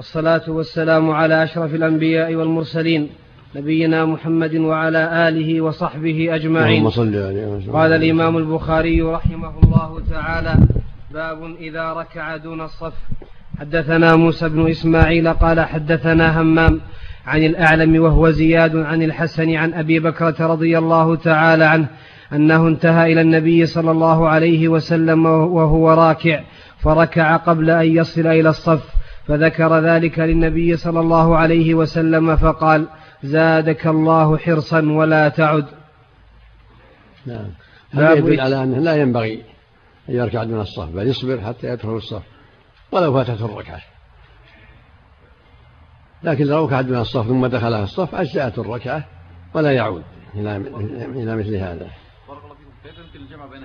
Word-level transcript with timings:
والصلاة 0.00 0.42
والسلام 0.48 1.10
على 1.10 1.44
أشرف 1.44 1.74
الأنبياء 1.74 2.34
والمرسلين 2.34 3.08
نبينا 3.56 4.04
محمد 4.04 4.54
وعلى 4.54 5.28
آله 5.28 5.60
وصحبه 5.60 6.34
أجمعين. 6.34 6.88
قال 7.72 7.92
الإمام 7.92 8.36
البخاري 8.36 9.02
رحمه 9.02 9.52
الله 9.64 10.02
تعالى 10.10 10.54
باب 11.14 11.54
إذا 11.60 11.92
ركع 11.92 12.36
دون 12.36 12.60
الصف. 12.60 12.92
حدثنا 13.58 14.16
موسى 14.16 14.48
بن 14.48 14.70
إسماعيل 14.70 15.28
قال 15.28 15.60
حدثنا 15.60 16.40
همام 16.40 16.80
عن 17.26 17.42
الأعلم 17.42 18.02
وهو 18.02 18.30
زياد 18.30 18.76
عن 18.76 19.02
الحسن 19.02 19.54
عن 19.54 19.74
أبي 19.74 20.00
بكرة 20.00 20.46
رضي 20.46 20.78
الله 20.78 21.16
تعالى 21.16 21.64
عنه 21.64 21.86
أنه 22.32 22.68
انتهى 22.68 23.12
إلى 23.12 23.20
النبي 23.20 23.66
صلى 23.66 23.90
الله 23.90 24.28
عليه 24.28 24.68
وسلم 24.68 25.26
وهو 25.26 25.90
راكع 25.90 26.40
فركع 26.78 27.36
قبل 27.36 27.70
أن 27.70 27.96
يصل 27.96 28.26
إلى 28.26 28.48
الصف. 28.48 28.99
فذكر 29.30 29.78
ذلك 29.78 30.18
للنبي 30.18 30.76
صلى 30.76 31.00
الله 31.00 31.36
عليه 31.36 31.74
وسلم 31.74 32.36
فقال 32.36 32.86
زادك 33.22 33.86
الله 33.86 34.38
حرصا 34.38 34.82
ولا 34.82 35.28
تعد. 35.28 35.66
نعم. 37.26 37.50
هذا 37.90 38.12
يدل 38.12 38.40
على 38.40 38.62
أنه 38.62 38.78
لا 38.78 38.96
ينبغي 38.96 39.44
أن 40.08 40.14
يركع 40.14 40.44
دون 40.44 40.60
الصف 40.60 40.88
بل 40.88 41.08
يصبر 41.08 41.40
حتى 41.40 41.66
يدخل 41.66 41.96
الصف 41.96 42.22
ولو 42.92 43.14
فاتته 43.14 43.44
الركعة. 43.44 43.80
لكن 46.22 46.44
لو 46.44 46.66
ركع 46.66 46.80
دون 46.80 46.98
الصف 46.98 47.26
ثم 47.26 47.46
دخلها 47.46 47.84
الصف 47.84 48.14
أجزأت 48.14 48.58
الركعة 48.58 49.04
ولا 49.54 49.72
يعود 49.72 50.02
إلى 50.34 51.36
مثل 51.36 51.56
هذا. 51.56 51.88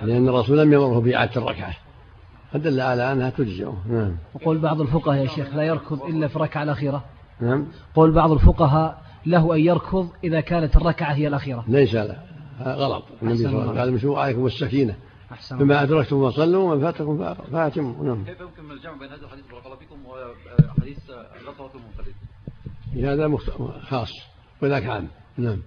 لأن 0.02 0.28
الرسول 0.28 0.58
لم 0.58 0.72
يمره 0.72 1.00
بإعادة 1.00 1.42
الركعة. 1.42 1.74
فدل 2.52 2.80
على 2.80 3.12
أنها 3.12 3.30
تجزئه. 3.30 3.82
نعم. 3.88 4.16
وقول 4.34 4.58
بعض 4.58 4.80
الفقهاء 4.80 5.22
يا 5.22 5.26
شيخ 5.26 5.54
لا 5.54 5.62
يركض 5.62 6.02
إلا 6.02 6.28
في 6.28 6.36
الركعة 6.36 6.62
الأخيرة. 6.62 7.04
نعم. 7.40 7.66
قول 7.94 8.12
بعض 8.12 8.32
الفقهاء 8.32 9.02
له 9.26 9.54
أن 9.54 9.60
يركض 9.60 10.08
إذا 10.24 10.40
كانت 10.40 10.76
الركعة 10.76 11.12
هي 11.12 11.28
الأخيرة. 11.28 11.64
ليس 11.68 11.94
لا. 11.94 12.16
غلط. 12.62 13.04
النبي 13.22 13.36
صلى 13.36 13.48
الله 13.48 13.60
عليه 13.60 13.70
وسلم 13.70 13.78
قال 13.78 13.92
مشوا 13.92 14.18
عليكم 14.18 14.46
السكينة. 14.46 14.94
بما 15.50 15.82
أدركتم 15.82 16.30
فصلوا 16.30 16.72
ومن 16.72 16.80
فاتكم 16.80 17.34
فاتموا. 17.52 18.04
نعم. 18.04 18.24
كيف 18.24 18.40
يمكن 18.40 18.72
الجمع 18.72 18.92
بين 18.92 19.08
هذا 19.08 19.24
الحديث 19.24 19.44
بارك 19.50 19.78
فيكم 19.78 19.96
وحديث 20.06 20.98
غطرة 21.46 21.70
المنفرد 21.74 22.14
هذا 22.96 23.36
خاص. 23.82 24.12
وذاك 24.62 24.84
عام. 24.84 25.08
نعم. 25.36 25.58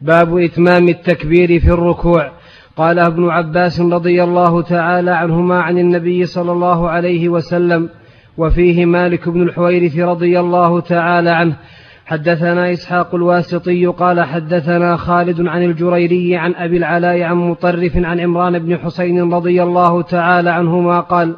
باب 0.00 0.38
إتمام 0.38 0.88
التكبير 0.88 1.60
في 1.60 1.68
الركوع. 1.68 2.32
قال 2.76 2.98
ابن 2.98 3.28
عباس 3.28 3.80
رضي 3.80 4.22
الله 4.22 4.62
تعالى 4.62 5.10
عنهما 5.10 5.62
عن 5.62 5.78
النبي 5.78 6.26
صلى 6.26 6.52
الله 6.52 6.90
عليه 6.90 7.28
وسلم 7.28 7.88
وفيه 8.38 8.86
مالك 8.86 9.28
بن 9.28 9.42
الحويرث 9.42 9.98
رضي 9.98 10.40
الله 10.40 10.80
تعالى 10.80 11.30
عنه 11.30 11.56
حدثنا 12.06 12.72
إسحاق 12.72 13.14
الواسطي 13.14 13.86
قال 13.86 14.24
حدثنا 14.24 14.96
خالد 14.96 15.46
عن 15.46 15.62
الجريري 15.62 16.36
عن 16.36 16.54
أبي 16.54 16.76
العلاء 16.76 17.22
عن 17.22 17.36
مطرف 17.36 17.96
عن 17.96 18.20
عمران 18.20 18.58
بن 18.58 18.78
حسين 18.78 19.32
رضي 19.32 19.62
الله 19.62 20.02
تعالى 20.02 20.50
عنهما 20.50 21.00
قال 21.00 21.36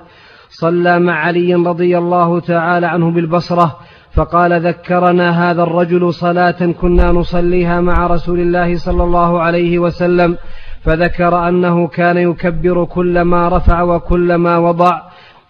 صلى 0.49 0.99
مع 0.99 1.13
علي 1.13 1.55
رضي 1.55 1.99
الله 1.99 2.41
تعالى 2.41 2.87
عنه 2.87 3.11
بالبصرة 3.11 3.77
فقال 4.13 4.67
ذكرنا 4.67 5.51
هذا 5.51 5.63
الرجل 5.63 6.15
صلاة 6.15 6.73
كنا 6.81 7.13
نصليها 7.13 7.81
مع 7.81 8.07
رسول 8.07 8.41
الله 8.41 8.77
صلى 8.77 9.05
الله 9.05 9.41
عليه 9.41 9.79
وسلم 9.79 10.37
فذكر 10.81 11.49
أنه 11.49 11.87
كان 11.87 12.17
يكبر 12.17 12.85
كلما 12.85 13.49
رفع 13.49 13.83
وكلما 13.83 14.59
وضع 14.59 15.01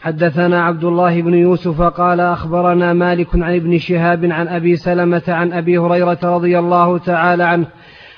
حدثنا 0.00 0.62
عبد 0.64 0.84
الله 0.84 1.22
بن 1.22 1.34
يوسف 1.34 1.82
قال 1.82 2.20
أخبرنا 2.20 2.92
مالك 2.92 3.28
عن 3.34 3.54
ابن 3.54 3.78
شهاب 3.78 4.24
عن 4.24 4.48
أبي 4.48 4.76
سلمة 4.76 5.22
عن 5.28 5.52
أبي 5.52 5.78
هريرة 5.78 6.18
رضي 6.24 6.58
الله 6.58 6.98
تعالى 6.98 7.44
عنه 7.44 7.66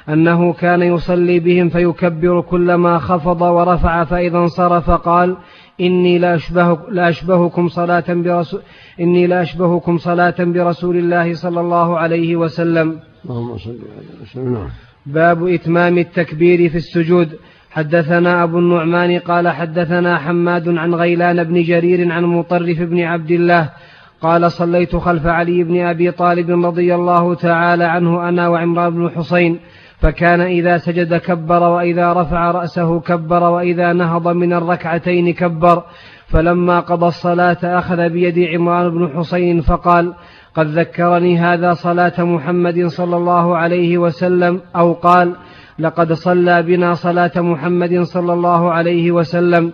أنه 0.08 0.52
كان 0.52 0.82
يصلي 0.82 1.40
بهم 1.40 1.68
فيكبر 1.68 2.40
كلما 2.40 2.98
خفض 2.98 3.42
ورفع 3.42 4.04
فإذا 4.04 4.38
انصرف 4.38 4.90
قال 4.90 5.36
إني 5.80 6.18
لا 6.18 6.34
أشبه 6.34 6.78
لا 6.90 7.08
أشبهكم 7.08 7.68
صلاة 7.68 8.04
برسول 8.08 8.60
إني 9.00 9.26
لا 9.26 9.42
أشبهكم 9.42 9.98
صلاة 9.98 10.34
برسول 10.38 10.96
الله 10.96 11.34
صلى 11.34 11.60
الله 11.60 11.98
عليه 11.98 12.36
وسلم. 12.36 12.98
اللهم 13.24 13.58
صل 13.58 13.78
وسلم 14.22 14.54
نعم. 14.54 14.68
باب 15.06 15.46
إتمام 15.46 15.98
التكبير 15.98 16.68
في 16.68 16.76
السجود. 16.76 17.38
حدثنا 17.70 18.42
أبو 18.42 18.58
النعمان 18.58 19.18
قال 19.18 19.48
حدثنا 19.48 20.18
حماد 20.18 20.68
عن 20.68 20.94
غيلان 20.94 21.44
بن 21.44 21.62
جرير 21.62 22.12
عن 22.12 22.24
مطرف 22.24 22.82
بن 22.82 23.00
عبد 23.00 23.30
الله 23.30 23.70
قال 24.20 24.52
صليت 24.52 24.96
خلف 24.96 25.26
علي 25.26 25.64
بن 25.64 25.80
أبي 25.80 26.10
طالب 26.10 26.66
رضي 26.66 26.94
الله 26.94 27.34
تعالى 27.34 27.84
عنه 27.84 28.28
أنا 28.28 28.48
وعمران 28.48 28.94
بن 28.94 29.10
حسين 29.10 29.58
فكان 30.00 30.40
إذا 30.40 30.78
سجد 30.78 31.16
كبر 31.16 31.62
وإذا 31.62 32.12
رفع 32.12 32.50
رأسه 32.50 33.00
كبر 33.00 33.42
وإذا 33.42 33.92
نهض 33.92 34.28
من 34.28 34.52
الركعتين 34.52 35.32
كبر 35.32 35.82
فلما 36.28 36.80
قضى 36.80 37.06
الصلاة 37.06 37.78
أخذ 37.78 38.08
بيد 38.08 38.38
عمران 38.38 38.90
بن 38.90 39.10
حسين 39.16 39.60
فقال 39.60 40.14
قد 40.54 40.66
ذكرني 40.66 41.38
هذا 41.38 41.74
صلاة 41.74 42.24
محمد 42.24 42.86
صلى 42.86 43.16
الله 43.16 43.56
عليه 43.56 43.98
وسلم 43.98 44.60
أو 44.76 44.92
قال 44.92 45.34
لقد 45.78 46.12
صلى 46.12 46.62
بنا 46.62 46.94
صلاة 46.94 47.32
محمد 47.36 48.02
صلى 48.02 48.32
الله 48.32 48.72
عليه 48.72 49.10
وسلم. 49.10 49.72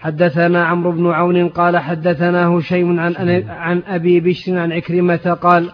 حدثنا 0.00 0.64
عمرو 0.64 0.92
بن 0.92 1.10
عون 1.10 1.48
قال 1.48 1.78
حدثنا 1.78 2.46
هشيم 2.46 3.00
عن, 3.00 3.44
عن 3.48 3.82
أبي 3.88 4.20
بشر 4.20 4.58
عن 4.58 4.72
عكرمة 4.72 5.36
قال 5.42 5.70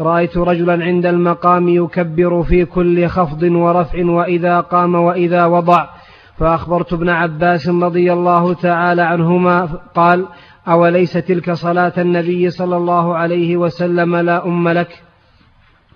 رأيت 0.00 0.36
رجلا 0.36 0.84
عند 0.84 1.06
المقام 1.06 1.68
يكبر 1.68 2.42
في 2.42 2.64
كل 2.64 3.06
خفض 3.06 3.42
ورفع 3.42 4.04
وإذا 4.04 4.60
قام 4.60 4.94
وإذا 4.94 5.44
وضع. 5.46 5.86
فأخبرت 6.38 6.92
ابن 6.92 7.08
عباس 7.08 7.68
رضي 7.68 8.12
الله 8.12 8.54
تعالى 8.54 9.02
عنهما 9.02 9.68
قال 9.94 10.26
أوليس 10.68 11.12
تلك 11.12 11.52
صلاة 11.52 11.92
النبي 11.98 12.50
صلى 12.50 12.76
الله 12.76 13.16
عليه 13.16 13.56
وسلم 13.56 14.16
لا 14.16 14.46
أم 14.46 14.68
لك؟ 14.68 15.02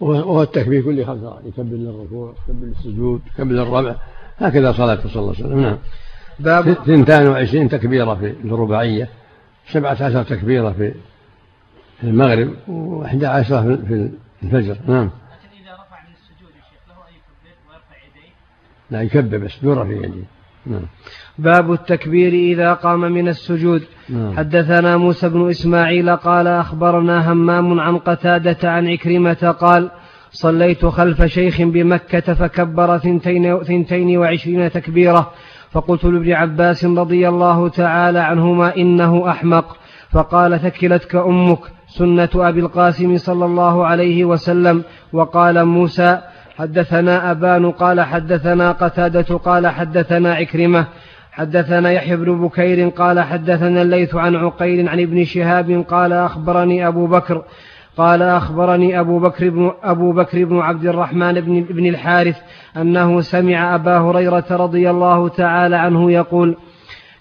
وهو 0.00 0.42
التكبير 0.42 0.82
كل 0.82 1.04
خمسة 1.04 1.40
يكبر 1.44 1.76
للركوع 1.76 2.34
يكبر 2.48 2.66
للسجود 2.66 3.20
يكبر 3.34 3.52
للربع. 3.52 3.94
هكذا 4.38 4.72
صلاته 4.72 5.08
صلى 5.08 5.22
الله 5.22 5.34
عليه 5.34 5.44
وسلم. 5.44 5.60
نعم. 5.60 5.78
باب 6.38 6.68
22 6.68 7.68
تكبيرة 7.68 8.14
في 8.14 8.34
الرباعية 8.44 9.08
17 9.66 10.22
تكبيرة 10.22 10.72
في 10.72 10.94
المغرب 12.02 12.54
و11 12.68 13.24
عشرة 13.24 13.76
في 13.76 14.10
الفجر. 14.42 14.76
نعم. 14.86 15.10
لكن 15.10 15.62
إذا 15.62 15.72
رفع 15.72 16.02
من 16.06 16.12
السجود 16.14 16.50
يا 16.50 16.62
شيخ 16.70 16.88
له 16.88 16.94
أن 17.08 17.14
يكبر 17.14 17.70
ويرفع 17.70 17.96
يديه؟ 18.06 18.32
لا 18.90 19.02
يكبر 19.02 19.38
بس 19.38 19.58
دون 19.62 19.86
في 19.86 19.96
يديه. 19.96 20.24
نعم. 20.66 20.82
باب 21.38 21.72
التكبير 21.72 22.32
إذا 22.32 22.72
قام 22.72 23.00
من 23.00 23.28
السجود. 23.28 23.82
نعم. 24.08 24.36
حدثنا 24.36 24.96
موسى 24.96 25.28
بن 25.28 25.48
إسماعيل 25.48 26.16
قال 26.16 26.46
أخبرنا 26.46 27.32
همام 27.32 27.80
عن 27.80 27.98
قتادة 27.98 28.70
عن 28.70 28.88
عكرمة 28.88 29.56
قال 29.60 29.90
صليت 30.30 30.86
خلف 30.86 31.24
شيخ 31.24 31.62
بمكة 31.62 32.34
فكبر 32.34 32.98
ثنتين, 32.98 33.58
ثنتين 33.58 34.18
وعشرين 34.18 34.72
تكبيرة. 34.72 35.32
فقلت 35.70 36.04
لابن 36.04 36.32
عباس 36.32 36.84
رضي 36.84 37.28
الله 37.28 37.68
تعالى 37.68 38.18
عنهما 38.18 38.76
إنه 38.76 39.30
أحمق. 39.30 39.76
فقال 40.10 40.60
ثكلتك 40.60 41.14
أمك 41.14 41.58
سنة 41.88 42.28
أبي 42.34 42.60
القاسم 42.60 43.16
صلى 43.16 43.44
الله 43.44 43.86
عليه 43.86 44.24
وسلم. 44.24 44.84
وقال 45.12 45.64
موسى 45.64 46.20
حدثنا 46.62 47.30
أبان 47.30 47.70
قال 47.70 48.00
حدثنا 48.00 48.72
قتادة 48.72 49.36
قال 49.36 49.66
حدثنا 49.66 50.34
عكرمة 50.34 50.86
حدثنا 51.32 51.92
يحيى 51.92 52.16
بن 52.16 52.46
بكير 52.46 52.88
قال 52.88 53.20
حدثنا 53.20 53.82
الليث 53.82 54.14
عن 54.14 54.36
عقيل 54.36 54.88
عن 54.88 55.00
ابن 55.00 55.24
شهاب 55.24 55.84
قال 55.88 56.12
أخبرني 56.12 56.88
أبو 56.88 57.06
بكر 57.06 57.42
قال 57.96 58.22
أخبرني 58.22 59.00
أبو 59.00 59.18
بكر 59.18 59.50
بن 59.50 59.72
أبو 59.82 60.12
بكر 60.12 60.44
بن 60.44 60.58
عبد 60.58 60.86
الرحمن 60.86 61.40
بن 61.40 61.60
بن 61.60 61.86
الحارث 61.86 62.36
أنه 62.76 63.20
سمع 63.20 63.74
أبا 63.74 63.98
هريرة 63.98 64.46
رضي 64.50 64.90
الله 64.90 65.28
تعالى 65.28 65.76
عنه 65.76 66.12
يقول 66.12 66.56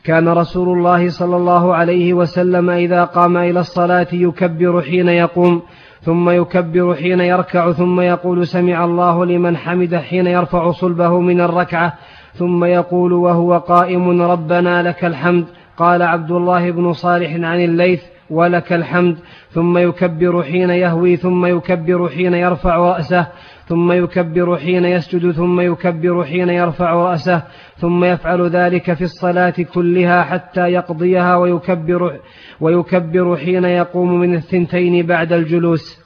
كان 0.04 0.30
رسول 0.30 0.78
الله 0.78 1.10
صلى 1.10 1.36
الله 1.36 1.76
عليه 1.76 2.14
وسلم 2.14 2.70
إذا 2.70 3.04
قام 3.04 3.38
إلى 3.38 3.60
الصلاة 3.60 4.08
يكبر 4.12 4.82
حين 4.82 5.10
يقوم. 5.10 5.62
ثم 6.02 6.30
يكبر 6.30 6.96
حين 6.96 7.20
يركع 7.20 7.72
ثم 7.72 8.02
يقول 8.02 8.48
سمع 8.48 8.86
الله 8.86 9.26
لمن 9.26 9.58
حمد 9.58 9.96
حين 9.96 10.28
يرفع 10.28 10.72
صلبه 10.72 11.20
من 11.20 11.42
الركعة 11.42 11.94
ثم 12.34 12.64
يقول 12.64 13.14
وهو 13.14 13.58
قائم 13.58 14.22
ربنا 14.22 14.84
لك 14.84 15.06
الحمد 15.06 15.46
قال 15.78 16.02
عبد 16.02 16.32
الله 16.32 16.72
بن 16.72 16.94
صالح 16.94 17.34
عن 17.34 17.64
الليث 17.64 18.04
ولك 18.30 18.74
الحمد 18.74 19.18
ثم 19.50 19.78
يكبر 19.78 20.44
حين 20.44 20.70
يهوي 20.70 21.16
ثم 21.16 21.46
يكبر 21.46 22.10
حين 22.10 22.34
يرفع 22.34 22.76
رأسه 22.76 23.28
ثم 23.68 23.92
يكبر 23.92 24.58
حين 24.58 24.86
يسجد 24.86 25.32
ثم 25.32 25.62
يكبر 25.62 26.24
حين 26.24 26.50
يرفع 26.50 26.94
رأسه 26.94 27.44
ثم 27.82 28.04
يفعل 28.04 28.50
ذلك 28.50 28.94
في 28.94 29.04
الصلاة 29.04 29.54
كلها 29.74 30.24
حتى 30.24 30.62
يقضيها 30.62 31.36
ويكبر 31.36 32.20
ويكبر 32.60 33.38
حين 33.38 33.64
يقوم 33.64 34.20
من 34.20 34.36
الثنتين 34.36 35.06
بعد 35.06 35.34
الجلوس. 35.34 36.00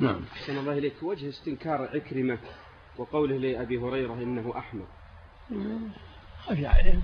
نعم. 0.00 0.20
أحسن 0.32 0.58
الله 0.58 0.78
إليك. 0.78 1.02
وجه 1.02 1.28
استنكار 1.28 1.88
عكرمة 1.94 2.38
وقوله 2.98 3.36
لأبي 3.36 3.78
هريرة 3.78 4.14
إنه 4.14 4.52
أحمد. 4.56 4.84
خفي 6.46 6.66
عليه. 6.66 6.98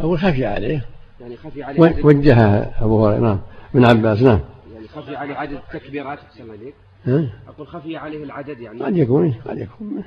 أقول 0.00 0.18
خفي 0.18 0.46
عليه. 0.46 0.86
يعني 1.20 1.36
خفي 1.36 1.62
عليه 1.62 2.04
وجهها 2.04 2.84
أبو 2.84 3.06
هريرة. 3.06 3.20
نعم. 3.20 3.38
ابن 3.74 3.84
عباس 3.84 4.22
نعم. 4.22 4.40
يعني 4.74 4.88
خفي 4.88 5.16
عليه 5.16 5.34
عدد 5.34 5.52
التكبيرات 5.52 6.18
أحسن 6.18 6.50
إليك. 6.50 6.74
ها؟ 7.06 7.30
أقول 7.48 7.66
خفي 7.66 7.96
عليه 7.96 8.24
العدد 8.24 8.60
يعني. 8.60 8.80
قد 8.80 8.96
يكون 8.96 9.34
قد 9.46 9.58
يكون. 9.58 10.04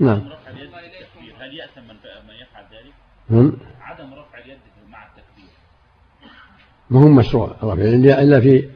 نعم. 0.00 0.22
هل 1.42 1.54
يأثم 1.54 1.80
من 1.80 1.94
من 2.28 2.34
يفعل 2.34 2.64
ذلك؟ 2.72 2.94
هم؟ 3.30 3.58
عدم 3.80 4.14
رفع 4.14 4.38
اليد 4.38 4.58
مع 4.88 5.06
التكبير. 5.06 5.50
ما 6.90 7.00
هو 7.00 7.08
مشروع 7.08 7.56
رفع 7.62 7.72
اليد 7.72 8.06
إلا 8.06 8.40
في 8.40 8.70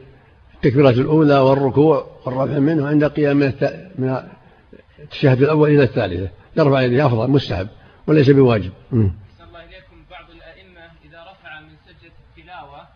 التكبيرة 0.55 0.89
الأولى 0.89 1.39
والركوع 1.39 2.07
والرفع 2.25 2.59
منه 2.59 2.87
عند 2.87 3.03
قيام 3.03 3.37
من 3.37 3.53
من 3.97 4.23
التشهد 4.99 5.41
الأول 5.41 5.69
إلى 5.69 5.83
الثالثة. 5.83 6.29
يرفع 6.57 6.81
يده 6.81 7.05
أفضل 7.05 7.29
مستحب 7.29 7.67
وليس 8.07 8.29
بواجب. 8.29 8.71
أحسن 8.87 9.11
الله 9.47 9.63
إليكم. 9.63 9.95
بعض 10.11 10.25
الأئمة 10.29 10.81
إذا 11.05 11.21
رفع 11.21 11.59
من 11.61 11.75
سجدة 11.85 12.13
التلاوة 12.29 12.87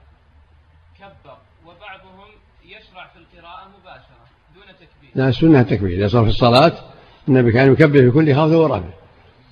كبر 1.00 1.38
وبعضهم 1.66 2.30
يشرع 2.66 3.08
في 3.08 3.20
القراءة 3.20 3.68
مباشرة 3.80 4.26
دون 4.56 4.64
تكبير. 4.64 5.12
لا 5.16 5.30
السنة 5.30 5.60
التكبير 5.60 5.98
إذا 5.98 6.08
صار 6.08 6.24
في 6.24 6.30
الصلاة 6.30 6.74
النبي 7.28 7.52
كان 7.52 7.72
يكبر 7.72 8.00
في 8.00 8.12
كل 8.12 8.36
خافض 8.36 8.52
ورفع. 8.52 9.01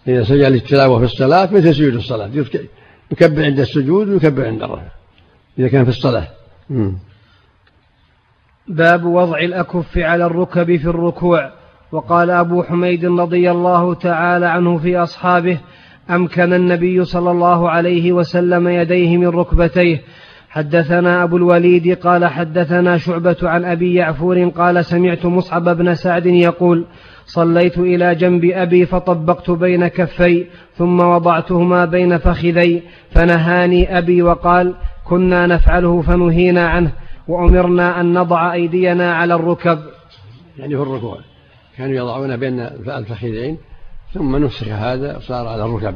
إذا 0.07 0.24
سجد 0.24 0.44
للتلاوة 0.44 1.00
في 1.00 1.06
الصلاة 1.06 1.54
مثل 1.54 1.75
سجود 1.75 1.94
الصلاة. 1.94 2.30
يكبر 3.12 3.44
عند 3.44 3.60
السجود 3.60 4.10
ويكبر 4.10 4.46
عند 4.46 4.63
الرفع 4.63 4.92
إذا 5.60 5.68
كان 5.68 5.84
في 5.84 5.90
الصلاة. 5.90 6.28
مم. 6.69 6.98
باب 8.68 9.06
وضع 9.06 9.40
الأكف 9.40 9.98
على 9.98 10.25
الركب 10.25 10.78
في 10.78 10.86
الركوع. 10.86 11.51
وقال 11.92 12.30
أبو 12.30 12.63
حميد 12.63 13.06
رضي 13.06 13.51
الله 13.51 13.94
تعالى 13.94 14.46
عنه 14.46 14.78
في 14.78 14.98
أصحابه 14.98 15.57
أمكن 16.10 16.54
النبي 16.54 17.06
صلى 17.06 17.31
الله 17.31 17.69
عليه 17.69 18.12
وسلم 18.12 18.68
يديه 18.68 19.18
من 19.18 19.28
ركبتيه. 19.28 20.02
حدثنا 20.50 21.24
أبو 21.24 21.38
الوليد 21.38 21.98
قال 21.98 22.25
حدثنا 22.25 22.98
شعبة 22.98 23.38
عن 23.44 23.66
أبي 23.66 23.94
يعفور 23.94 24.50
قال 24.50 24.86
سمعت 24.86 25.25
مصعب 25.25 25.78
بن 25.78 25.95
سعد 25.95 26.25
يقول 26.25 26.86
صليت 27.30 27.78
إلى 27.78 28.16
جنب 28.16 28.46
أبي 28.46 28.86
فطبقت 28.86 29.52
بين 29.52 29.88
كفي 29.88 30.46
ثم 30.78 31.00
وضعتهما 31.00 31.86
بين 31.86 32.18
فخذي 32.18 32.84
فنهاني 33.12 33.98
أبي 33.98 34.22
وقال 34.22 34.76
كنا 35.06 35.48
نفعله 35.48 36.02
فنهينا 36.02 36.68
عنه 36.70 36.92
وأمرنا 37.28 38.02
أن 38.02 38.14
نضع 38.14 38.54
أيدينا 38.54 39.14
على 39.14 39.34
الركب. 39.34 39.80
يعني 40.58 40.76
في 40.76 40.81
الركوع. 40.81 41.18
كانوا 41.78 41.96
يضعون 41.96 42.38
بين 42.38 42.60
الفخذين 42.88 43.58
ثم 44.14 44.36
نسخ 44.36 44.68
هذا 44.68 45.18
وصار 45.18 45.48
على 45.48 45.66
الركب. 45.66 45.96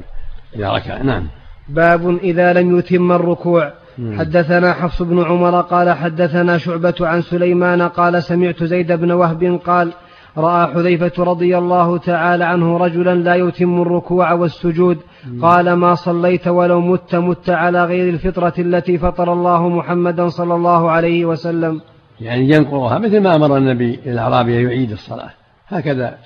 إذا 0.55 0.71
ركع. 0.71 1.01
نعم. 1.01 1.27
باب 1.69 2.17
إذا 2.17 2.53
لم 2.53 2.79
يتم 2.79 3.11
الركوع. 3.11 3.73
حدثنا 4.17 4.73
حفص 4.73 5.01
بن 5.01 5.23
عمر 5.23 5.61
قال 5.61 5.89
حدثنا 5.89 6.57
شعبة 6.57 6.95
عن 7.01 7.21
سليمان 7.21 7.81
قال 7.81 8.23
سمعت 8.23 8.63
زيد 8.63 8.91
بن 8.91 9.11
وهب 9.11 9.59
قال 9.65 9.93
رأى 10.37 10.73
حذيفة 10.73 11.23
رضي 11.23 11.57
الله 11.57 11.97
تعالى 11.97 12.43
عنه 12.43 12.77
رجلا 12.77 13.15
لا 13.15 13.35
يتم 13.35 13.81
الركوع 13.81 14.33
والسجود. 14.33 14.97
قال 15.41 15.73
ما 15.73 15.95
صليت 15.95 16.47
ولو 16.47 16.81
مت 16.81 17.15
مت 17.15 17.49
على 17.49 17.85
غير 17.85 18.13
الفطرة 18.13 18.53
التي 18.59 18.97
فطر 18.97 19.33
الله 19.33 19.69
محمدا 19.69 20.27
صلى 20.27 20.55
الله 20.55 20.91
عليه 20.91 21.25
وسلم. 21.25 21.81
يعني 22.21 22.49
ينقضها 22.49 22.99
مثل 22.99 23.19
ما 23.21 23.35
أمر 23.35 23.57
النبي 23.57 23.99
الأعرابي 24.05 24.59
أن 24.59 24.63
يعيد 24.63 24.91
الصلاة. 24.91 25.29
هكذا 25.67 26.17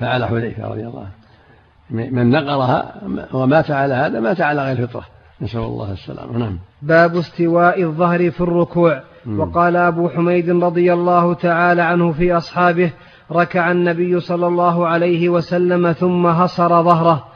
فعل 0.00 0.24
حذيفة 0.24 0.68
رضي 0.68 0.86
الله 0.86 1.00
عنه. 1.00 2.10
من 2.10 2.30
نقرها 2.30 2.94
ومات 3.32 3.70
على 3.70 3.94
هذا 3.94 4.20
مات 4.20 4.40
على 4.40 4.64
غير 4.64 4.78
الفطرة. 4.78 5.04
نسأل 5.42 5.60
الله 5.60 5.92
السلامة. 5.92 6.38
نعم. 6.38 6.58
باب 6.82 7.16
استواء 7.16 7.82
الظهر 7.82 8.30
في 8.30 8.40
الركوع. 8.40 9.02
وقال 9.38 9.76
أبو 9.76 10.08
حميد 10.08 10.50
رضي 10.50 10.92
الله 10.92 11.34
تعالى 11.34 11.82
عنه 11.82 12.12
في 12.12 12.36
أصحابه 12.36 12.90
ركع 13.32 13.70
النبي 13.70 14.20
صلى 14.20 14.46
الله 14.46 14.86
عليه 14.86 15.28
وسلم 15.28 15.92
ثم 15.92 16.26
هصر 16.26 16.82
ظهره. 16.82 17.26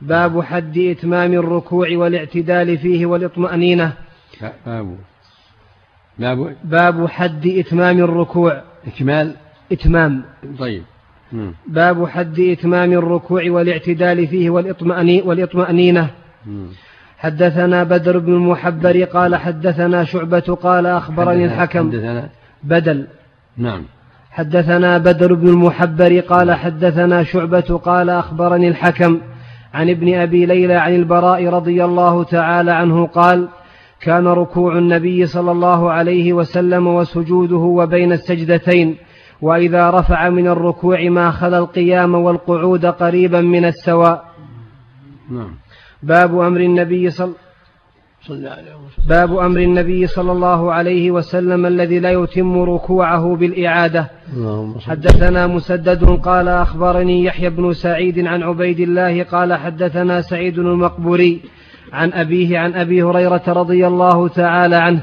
باب 0.00 0.42
حد 0.42 0.78
إتمام 0.78 1.32
الركوع 1.32 1.88
والاعتدال 1.92 2.78
فيه 2.78 3.06
والإطمأنينة. 3.06 3.92
باب. 4.66 4.96
باب. 6.18 6.56
باب 6.64 7.06
حد 7.06 7.46
إتمام 7.46 7.98
الركوع. 7.98 8.62
إكمال. 8.86 9.34
إتمام. 9.72 10.24
طيب. 10.58 10.82
مم. 11.32 11.54
باب 11.66 12.06
حد 12.06 12.40
إتمام 12.40 12.92
الركوع 12.92 13.50
والاعتدال 13.50 14.26
فيه 14.26 14.50
والإطمأني 14.50 15.22
والإطمأنينة. 15.22 16.10
مم. 16.46 16.66
حدثنا 17.18 17.84
بدر 17.84 18.18
بن 18.18 18.32
المحبر 18.32 19.04
قال 19.04 19.36
حدثنا 19.36 20.04
شعبة 20.04 20.58
قال 20.62 20.86
أخبرني 20.86 21.44
الحكم. 21.44 21.88
حدثنا 21.88 22.28
بدل. 22.64 23.06
نعم. 23.56 23.82
حدثنا 24.34 24.98
بدر 24.98 25.34
بن 25.34 25.48
المحبر 25.48 26.20
قال 26.20 26.52
حدثنا 26.52 27.22
شعبة 27.22 27.80
قال 27.84 28.10
أخبرني 28.10 28.68
الحكم 28.68 29.20
عن 29.74 29.90
ابن 29.90 30.14
أبي 30.14 30.46
ليلى 30.46 30.74
عن 30.74 30.94
البراء 30.94 31.48
رضي 31.48 31.84
الله 31.84 32.24
تعالى 32.24 32.72
عنه 32.72 33.06
قال 33.06 33.48
كان 34.00 34.26
ركوع 34.26 34.78
النبي 34.78 35.26
صلى 35.26 35.50
الله 35.50 35.90
عليه 35.90 36.32
وسلم 36.32 36.86
وسجوده 36.86 37.56
وبين 37.56 38.12
السجدتين 38.12 38.96
وإذا 39.42 39.90
رفع 39.90 40.28
من 40.28 40.48
الركوع 40.48 41.08
ما 41.08 41.30
خلا 41.30 41.58
القيام 41.58 42.14
والقعود 42.14 42.86
قريبا 42.86 43.40
من 43.40 43.64
السواء. 43.64 44.24
نعم. 45.30 45.54
باب 46.02 46.40
أمر 46.40 46.60
النبي 46.60 47.10
صلى 47.10 47.32
صلى 48.28 48.48
عليه 48.48 48.62
وسلم. 48.62 49.08
باب 49.08 49.38
أمر 49.38 49.60
النبي 49.60 50.06
صلى 50.06 50.32
الله 50.32 50.72
عليه 50.72 51.10
وسلم 51.10 51.66
الذي 51.66 51.98
لا 51.98 52.10
يتم 52.10 52.58
ركوعه 52.58 53.36
بالإعادة. 53.36 54.10
اللهم 54.36 54.78
صل. 54.78 54.90
حدثنا 54.90 55.46
مسدد 55.46 56.04
قال 56.04 56.48
أخبرني 56.48 57.24
يحيى 57.24 57.50
بن 57.50 57.72
سعيد 57.72 58.26
عن 58.26 58.42
عبيد 58.42 58.80
الله 58.80 59.22
قال 59.22 59.54
حدثنا 59.54 60.20
سعيد 60.20 60.58
المقبوري 60.58 61.40
عن 61.92 62.12
أبيه 62.12 62.58
عن 62.58 62.74
أبي 62.74 63.02
هريرة 63.02 63.42
رضي 63.48 63.86
الله 63.86 64.28
تعالى 64.28 64.76
عنه 64.76 65.02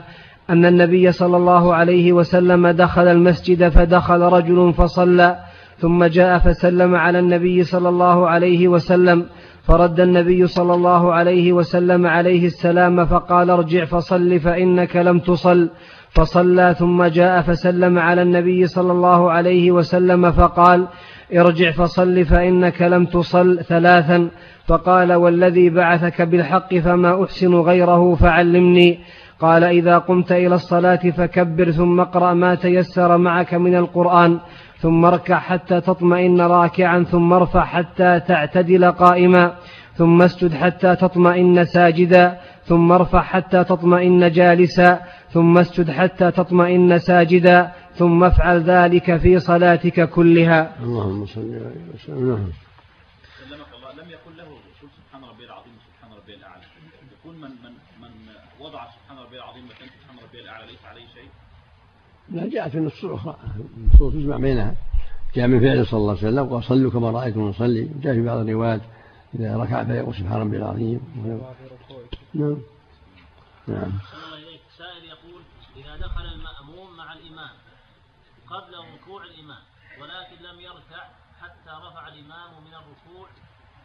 أن 0.50 0.66
النبي 0.66 1.12
صلى 1.12 1.38
الله 1.38 1.76
عليه 1.76 2.14
وسلم 2.14 2.68
دخل 2.68 3.08
المسجد 3.08 3.70
فدخل 3.70 4.22
رجل 4.22 4.74
فصلى 4.74 5.40
ثم 5.80 6.04
جاء 6.04 6.40
فسلم 6.40 6.96
على 6.96 7.20
النبي 7.20 7.64
صلى 7.64 7.90
الله 7.90 8.30
عليه 8.30 8.68
وسلم 8.68 9.26
فرد 9.64 10.00
النبي 10.00 10.48
صلى 10.48 10.74
الله 10.74 11.14
عليه 11.14 11.54
وسلم 11.54 12.08
عليه 12.08 12.46
السلام 12.46 13.06
فقال 13.06 13.50
ارجع 13.50 13.86
فصل 13.86 14.40
فإنك 14.40 14.96
لم 14.96 15.20
تصل. 15.20 15.70
فصلى 16.10 16.76
ثم 16.80 17.04
جاء 17.04 17.42
فسلم 17.42 18.00
على 18.00 18.22
النبي 18.22 18.68
صلى 18.68 18.92
الله 18.92 19.32
عليه 19.32 19.72
وسلم 19.72 20.32
فقال 20.32 20.88
ارجع 21.38 21.72
فصل 21.72 22.26
فإنك 22.26 22.82
لم 22.82 23.06
تصل. 23.06 23.60
ثلاثا 23.64 24.30
فقال 24.68 25.14
والذي 25.14 25.70
بعثك 25.70 26.22
بالحق 26.22 26.76
فما 26.76 27.24
أحسن 27.24 27.56
غيره 27.56 28.16
فعلمني. 28.16 29.00
قال 29.40 29.64
إذا 29.64 29.98
قمت 29.98 30.32
إلى 30.32 30.56
الصلاة 30.56 31.10
فكبر 31.18 31.72
ثم 31.72 32.00
اقرأ 32.00 32.34
ما 32.34 32.56
تيسر 32.56 33.18
معك 33.18 33.54
من 33.54 33.76
القرآن. 33.76 34.40
ثم 34.82 35.06
اركع 35.06 35.40
حتى 35.40 35.82
تطمئن 35.82 36.42
راكعا 36.42 37.04
ثم 37.04 37.34
ارفع 37.34 37.66
حتى 37.66 38.20
تعتدل 38.20 38.92
قائما 38.92 39.56
ثم 39.94 40.22
اسجد 40.22 40.54
حتى 40.54 40.96
تطمئن 40.96 41.66
ساجدا 41.66 42.40
ثم 42.66 42.92
ارفع 42.92 43.22
حتى 43.22 43.64
تطمئن 43.64 44.32
جالسا 44.32 45.00
ثم 45.34 45.58
اسجد 45.58 45.92
حتى 45.92 46.32
تطمئن 46.32 46.98
ساجدا 46.98 47.72
ثم 47.96 48.24
افعل 48.24 48.62
ذلك 48.62 49.18
في 49.18 49.40
صلاتك 49.40 50.10
كلها. 50.10 50.76
اللهم 50.84 51.26
صل 51.26 51.40
عليه 51.40 51.86
وسلم. 51.94 52.30
نعم. 52.30 52.50
سلمك 53.40 53.72
الله. 53.78 53.92
لم 54.04 54.10
يقل 54.10 54.38
له 54.38 54.50
سبحان 54.82 55.24
ربي 55.32 55.46
العظيم 55.46 55.76
سبحان 55.88 56.12
ربي 56.20 56.34
الأعلى. 56.40 56.66
يقول 57.16 57.36
من 57.36 57.52
من 57.64 57.74
من 58.02 58.12
وضع 58.60 58.82
سبحان 58.96 59.18
ربي 59.26 59.38
العظيم 59.38 59.66
مكان 59.66 59.88
سبحان 59.96 60.18
ربي 60.26 60.40
الاعلى 60.44 60.66
ليس 60.72 60.84
عليه 60.92 61.08
شيء 61.16 61.30
لا 62.32 62.50
جاءت 62.50 62.76
النصوص 62.76 63.04
الأخرى 63.04 63.38
النصوص 63.78 64.14
تجمع 64.14 64.38
بينها. 64.38 64.76
جاء 65.36 65.48
من 65.48 65.60
فعل 65.60 65.88
صلى 65.88 65.98
الله 65.98 66.18
عليه 66.18 66.28
وسلم 66.28 66.54
قال 66.54 66.64
صلوا 66.64 66.92
كما 66.92 67.12
رأيتم 67.12 67.42
نصلي. 67.42 67.90
جاء 68.02 68.14
في 68.14 68.22
بعض 68.22 68.38
الروايات 68.38 68.82
إذا 69.36 69.58
ركع 69.58 69.84
فيقول 69.84 70.16
سبحان 70.16 70.42
ربي 70.42 70.58
العظيم. 70.58 71.00
نعم. 72.34 72.58
نعم. 73.68 73.92
سائل 74.78 75.04
يقول 75.06 75.42
إذا 75.76 75.98
دخل 75.98 76.26
المأموم 76.26 76.98
مع 76.98 77.14
الإمام 77.14 77.56
قبل 78.48 78.74
ركوع 78.94 79.24
الإمام 79.24 79.64
ولكن 80.02 80.44
لم 80.44 80.60
يركع 80.60 81.04
حتى 81.42 81.72
رفع 81.88 82.08
الإمام 82.08 82.64
من 82.64 82.74
الركوع 82.74 83.30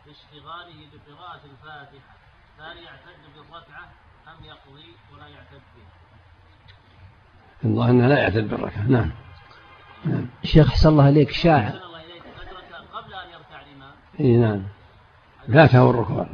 لاشتغاله 0.06 0.86
بقراءة 0.92 1.40
الفاتحة 1.44 2.16
فهل 2.58 2.76
يعتد 2.78 3.22
بالركعة 3.36 3.92
أم 4.28 4.44
يقضي 4.44 4.92
ولا 5.12 5.28
يعتد 5.28 5.62
بها؟ 5.76 5.95
الظاهر 7.64 7.90
أنه 7.90 8.08
لا 8.08 8.18
يعتد 8.18 8.48
بالركعة. 8.48 8.86
نعم. 8.88 9.10
نعم. 10.04 10.26
شيخ 10.42 10.70
حسن 10.70 10.88
الله 10.88 11.08
إليك 11.08 11.30
شاع 11.30 11.68
قبل 11.68 11.74
أن 13.14 13.28
يركع 13.32 13.60
الإمام. 13.66 13.94
إي 14.20 14.36
نعم. 14.36 14.62
فاته 15.52 15.90
الركوع. 15.90 16.26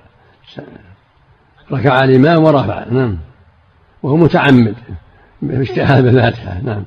ركع 1.73 2.05
الإمام 2.05 2.45
ورفع. 2.45 2.85
نعم. 2.91 3.19
وهو 4.03 4.17
متعمد 4.17 4.75
باجتهاد 5.43 6.05
بالفاتحة 6.05 6.61
نعم. 6.61 6.85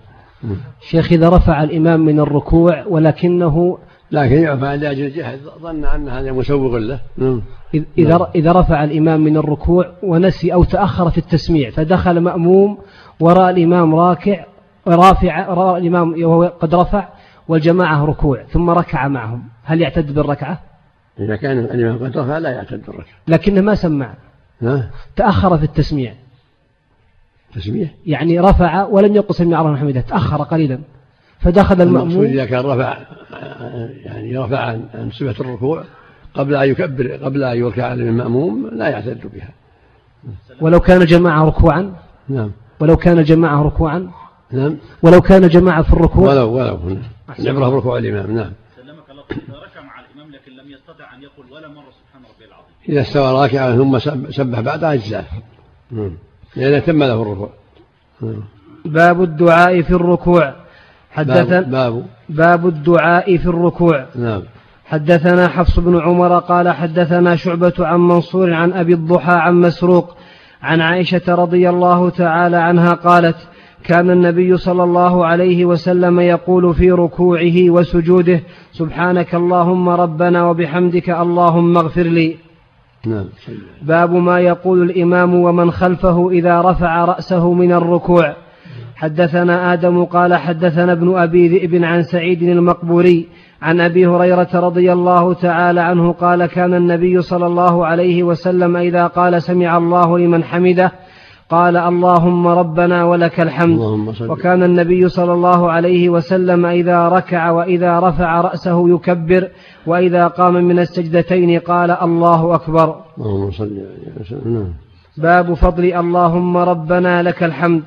شيخ 0.82 1.12
إذا 1.12 1.30
رفع 1.30 1.64
الإمام 1.64 2.00
من 2.00 2.20
الركوع 2.20 2.86
ولكنه 2.88 3.78
لكن 4.12 4.36
يعفى 4.36 4.78
لأجل 4.78 5.06
الجهل 5.06 5.40
ظن 5.62 5.86
أن 5.86 6.10
هذا 6.10 6.32
مسوغ 6.32 6.78
له. 6.78 7.00
نعم. 7.18 7.42
إذا 7.98 8.18
نعم. 8.18 8.28
إذا 8.36 8.52
رفع 8.52 8.84
الإمام 8.84 9.22
من 9.22 9.38
الركوع 9.38 9.92
ونسي 10.04 10.54
أو 10.54 10.64
تأخر 10.64 11.10
في 11.10 11.18
التسميع 11.18 11.70
فدخل 11.70 12.20
مأموم 12.20 12.78
وراء 13.20 13.50
الإمام 13.50 13.96
راكع 13.96 14.46
رافع 14.88 15.54
راء 15.54 15.78
الإمام 15.78 16.24
وهو 16.24 16.44
قد 16.44 16.76
رفع 16.76 17.08
والجماعة 17.48 18.06
ركوع 18.06 18.44
ثم 18.44 18.70
ركع 18.70 19.08
معهم. 19.08 19.44
هل 19.64 19.82
يعتد 19.82 20.14
بالركعة؟ 20.14 20.60
إذا 21.20 21.36
كان 21.36 21.60
الإمام 21.60 21.98
قد 21.98 22.18
رفع 22.18 22.38
لا 22.38 22.50
يعتد 22.50 22.86
بالركعة. 22.86 23.16
لكنه 23.28 23.62
ما 23.62 23.76
سمع. 23.76 24.14
تأخر 25.16 25.58
في 25.58 25.64
التسميع. 25.64 26.14
تسميع؟ 27.56 27.88
يعني 28.06 28.40
رفع 28.40 28.84
ولم 28.84 29.16
يقل 29.16 29.36
سمع 29.36 29.62
الله 29.62 29.78
حمده 29.78 30.02
تأخر 30.02 30.44
قليلا. 30.44 30.80
فدخل 31.40 31.82
المأموم 31.82 32.24
إذا 32.24 32.46
كان 32.46 32.66
رفع 32.66 32.98
يعني 34.06 34.38
رفع 34.38 34.60
عن 34.60 35.10
صفة 35.12 35.44
الركوع 35.44 35.84
قبل 36.34 36.56
أن 36.56 36.70
يكبر 36.70 37.12
قبل 37.12 37.44
أن 37.44 37.58
يركع 37.58 37.94
المأموم 37.94 38.70
لا 38.72 38.90
يعتد 38.90 39.32
بها. 39.34 39.50
ولو 40.62 40.80
كان 40.80 41.06
جماعة 41.06 41.46
ركوعا. 41.46 41.94
نعم. 42.30 42.52
ولو 42.80 42.98
كان 42.98 43.24
جماعة 43.24 43.64
ركوعا؟ 43.64 44.12
نعم. 44.52 44.78
ولو 45.04 45.22
كان 45.22 45.48
جماعة 45.48 45.82
في 45.82 45.94
الركوع؟ 45.94 46.30
ولو 46.30 46.54
ولو. 46.54 46.80
العبرة 47.40 47.70
بركوع 47.70 47.98
الإمام 47.98 48.32
نعم. 48.32 48.52
سلمك 48.76 49.10
الله. 49.12 49.24
ركع 49.50 49.82
مع 49.82 50.00
الإمام 50.00 50.32
لكن 50.32 50.52
لم 50.52 50.72
يستطع 50.72 51.16
أن 51.16 51.24
يقول 51.24 51.46
ولا 51.52 51.68
مرة 51.68 51.92
سبحان 51.92 52.22
ربي 52.22 52.46
العظيم. 52.46 52.76
إذا 52.90 53.02
استوى 53.02 53.42
راكعا 53.42 53.76
ثم 53.76 54.00
سبح 54.32 54.60
بعدها 54.60 54.94
أجزاء. 54.94 55.26
نعم. 55.92 56.18
لأنه 56.56 56.80
تم 56.80 57.04
له 57.04 57.22
الركوع. 57.22 57.50
باب 58.86 59.24
الدعاء 59.24 59.82
في 59.82 59.92
الركوع. 59.92 60.54
حدثنا 61.12 61.62
باب. 61.62 62.06
باب 62.30 62.68
الدعاء 62.68 63.38
في 63.38 63.46
الركوع. 63.46 64.06
نعم. 64.16 64.42
حدثنا 64.86 65.48
حفص 65.48 65.80
بن 65.80 66.00
عمر 66.00 66.40
قال 66.40 66.70
حدثنا 66.70 67.36
شعبة 67.36 67.74
عن 67.80 68.00
منصور 68.00 68.54
عن 68.54 68.74
أبي 68.74 68.94
الضحى 68.94 69.34
عن 69.34 69.62
مسروق 69.62 70.16
عن 70.66 70.82
عائشة 70.82 71.36
رضي 71.36 71.70
الله 71.70 72.10
تعالى 72.10 72.58
عنها 72.58 72.94
قالت 72.94 73.36
كان 73.84 74.10
النبي 74.10 74.58
صلى 74.58 74.84
الله 74.84 75.26
عليه 75.26 75.66
وسلم 75.66 76.20
يقول 76.20 76.74
في 76.74 76.92
ركوعه 76.92 77.70
وسجوده 77.70 78.40
سبحانك 78.72 79.36
اللهم 79.36 79.90
ربنا 79.90 80.50
وبحمدك 80.50 81.10
اللهم 81.10 81.78
اغفر 81.78 82.02
لي. 82.02 82.36
نعم 83.06 83.26
باب 83.82 84.12
ما 84.14 84.40
يقول 84.40 84.82
الإمام 84.82 85.36
ومن 85.36 85.72
خلفه 85.72 86.30
إذا 86.30 86.62
رفع 86.62 87.06
رأسه 87.06 87.54
من 87.54 87.72
الركوع. 87.72 88.36
حدثنا 88.96 89.74
آدم 89.74 90.06
قال 90.06 90.36
حدثنا 90.36 90.92
ابن 90.92 91.18
أبي 91.18 91.48
ذئب 91.48 91.84
عن 91.84 92.04
سعيد 92.04 92.44
المقبوري. 92.44 93.28
عن 93.62 93.82
أبي 93.82 94.08
هريرة 94.08 94.50
رضي 94.54 94.94
الله 94.94 95.34
تعالى 95.34 95.82
عنه 95.82 96.12
قال 96.12 96.46
كان 96.46 96.74
النبي 96.74 97.22
صلى 97.22 97.46
الله 97.46 97.86
عليه 97.86 98.24
وسلم 98.24 98.78
إذا 98.78 99.08
قال 99.08 99.42
سمع 99.42 99.78
الله 99.78 100.20
لمن 100.20 100.44
حمده 100.44 100.92
قال 101.50 101.78
اللهم 101.78 102.48
ربنا 102.48 103.04
ولك 103.04 103.42
الحمد. 103.42 103.80
وكان 104.30 104.64
النبي 104.64 105.10
صلى 105.10 105.34
الله 105.34 105.72
عليه 105.72 106.10
وسلم 106.10 106.66
إذا 106.66 107.08
ركع 107.08 107.50
وإذا 107.50 108.00
رفع 108.00 108.42
رأسه 108.42 108.90
يكبر 108.90 109.48
وإذا 109.88 110.28
قام 110.28 110.54
من 110.54 110.80
السجدتين 110.80 111.60
قال 111.60 111.92
الله 111.92 112.56
أكبر. 112.56 112.96
اللهم 113.18 113.52
صل 113.52 113.78
باب 115.18 115.54
فضل 115.54 115.84
اللهم 115.94 116.58
ربنا 116.58 117.24
لك 117.24 117.44
الحمد. 117.44 117.84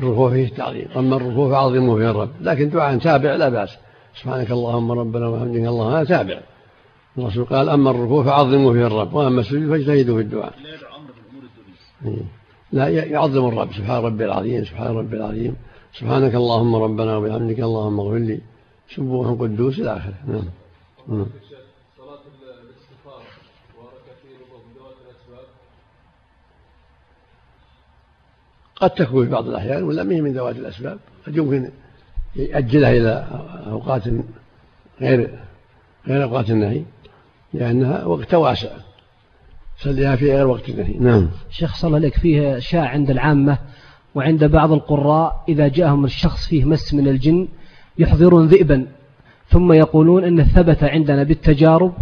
الركوع 0.00 0.30
فيه 0.30 0.48
تعظيم. 0.48 0.88
أما 0.96 1.16
الركوع 1.16 1.50
فعظمه 1.50 1.96
فيه 1.96 2.10
الرب 2.10 2.30
لكن 2.40 2.70
دعاء 2.70 2.98
تابع 2.98 3.34
لا 3.34 3.48
بأس. 3.48 3.76
سبحانك 4.20 4.50
اللهم 4.50 4.92
ربنا 4.92 5.28
وحمدك 5.28 5.60
اللهم 5.60 5.92
هذا 5.92 6.04
تابع. 6.04 6.40
الرسول 7.18 7.44
قال 7.44 7.68
أما 7.68 7.90
الركوع 7.90 8.24
فعظموا 8.24 8.72
فيه 8.72 8.86
الرب 8.86 9.14
وأما 9.14 9.40
السجود 9.40 9.70
فاجتهدوا 9.70 10.16
في 10.16 10.22
الدعاء. 10.22 10.54
لا 12.72 12.88
يعظم 12.88 13.48
الرب. 13.48 13.72
سبحان 13.72 14.04
ربي 14.04 14.24
العظيم 14.24 14.64
سبحان 14.64 14.96
ربي 14.96 15.16
العظيم. 15.16 15.56
سبحانك 15.92 16.34
اللهم 16.34 16.76
ربنا 16.76 17.16
وبحمدك 17.16 17.60
اللهم 17.60 18.00
اغفر 18.00 18.18
لي. 18.18 18.40
سبوح 18.94 19.40
قدوس 19.40 19.78
إلى 19.78 19.96
آخره. 19.96 20.14
نعم, 21.08 21.26
قد 28.76 28.90
تكون 28.90 29.24
في 29.24 29.30
بعض 29.30 29.48
الأحيان 29.48 29.82
ولا 29.82 30.02
هي 30.02 30.20
من 30.20 30.32
ذوات 30.32 30.56
الأسباب. 30.56 30.98
قد 31.26 31.36
يمكن 31.36 31.70
يأجلها 32.36 32.90
إلى 32.90 33.26
أوقات 33.66 34.02
غير 35.00 35.30
غير 36.08 36.22
أوقات 36.22 36.50
النهي 36.50 36.82
لأنها 37.54 38.04
وقت 38.04 38.34
واسع. 38.34 38.68
صليها 39.78 40.16
في 40.16 40.32
غير 40.32 40.46
وقت 40.46 40.68
النهي. 40.68 40.98
نعم. 40.98 41.28
شيخ 41.50 41.74
صلى 41.76 41.88
الله 41.88 41.98
عليك 41.98 42.14
فيه 42.14 42.58
شاع 42.58 42.88
عند 42.88 43.10
العامة 43.10 43.58
وعند 44.14 44.44
بعض 44.44 44.72
القراء 44.72 45.44
إذا 45.48 45.68
جاءهم 45.68 46.04
الشخص 46.04 46.46
فيه 46.46 46.64
مس 46.64 46.94
من 46.94 47.08
الجن 47.08 47.48
يحضرون 47.98 48.46
ذئبا 48.46 48.86
ثم 49.48 49.72
يقولون 49.72 50.24
أن 50.24 50.44
ثبت 50.44 50.84
عندنا 50.84 51.22
بالتجارب 51.22 51.92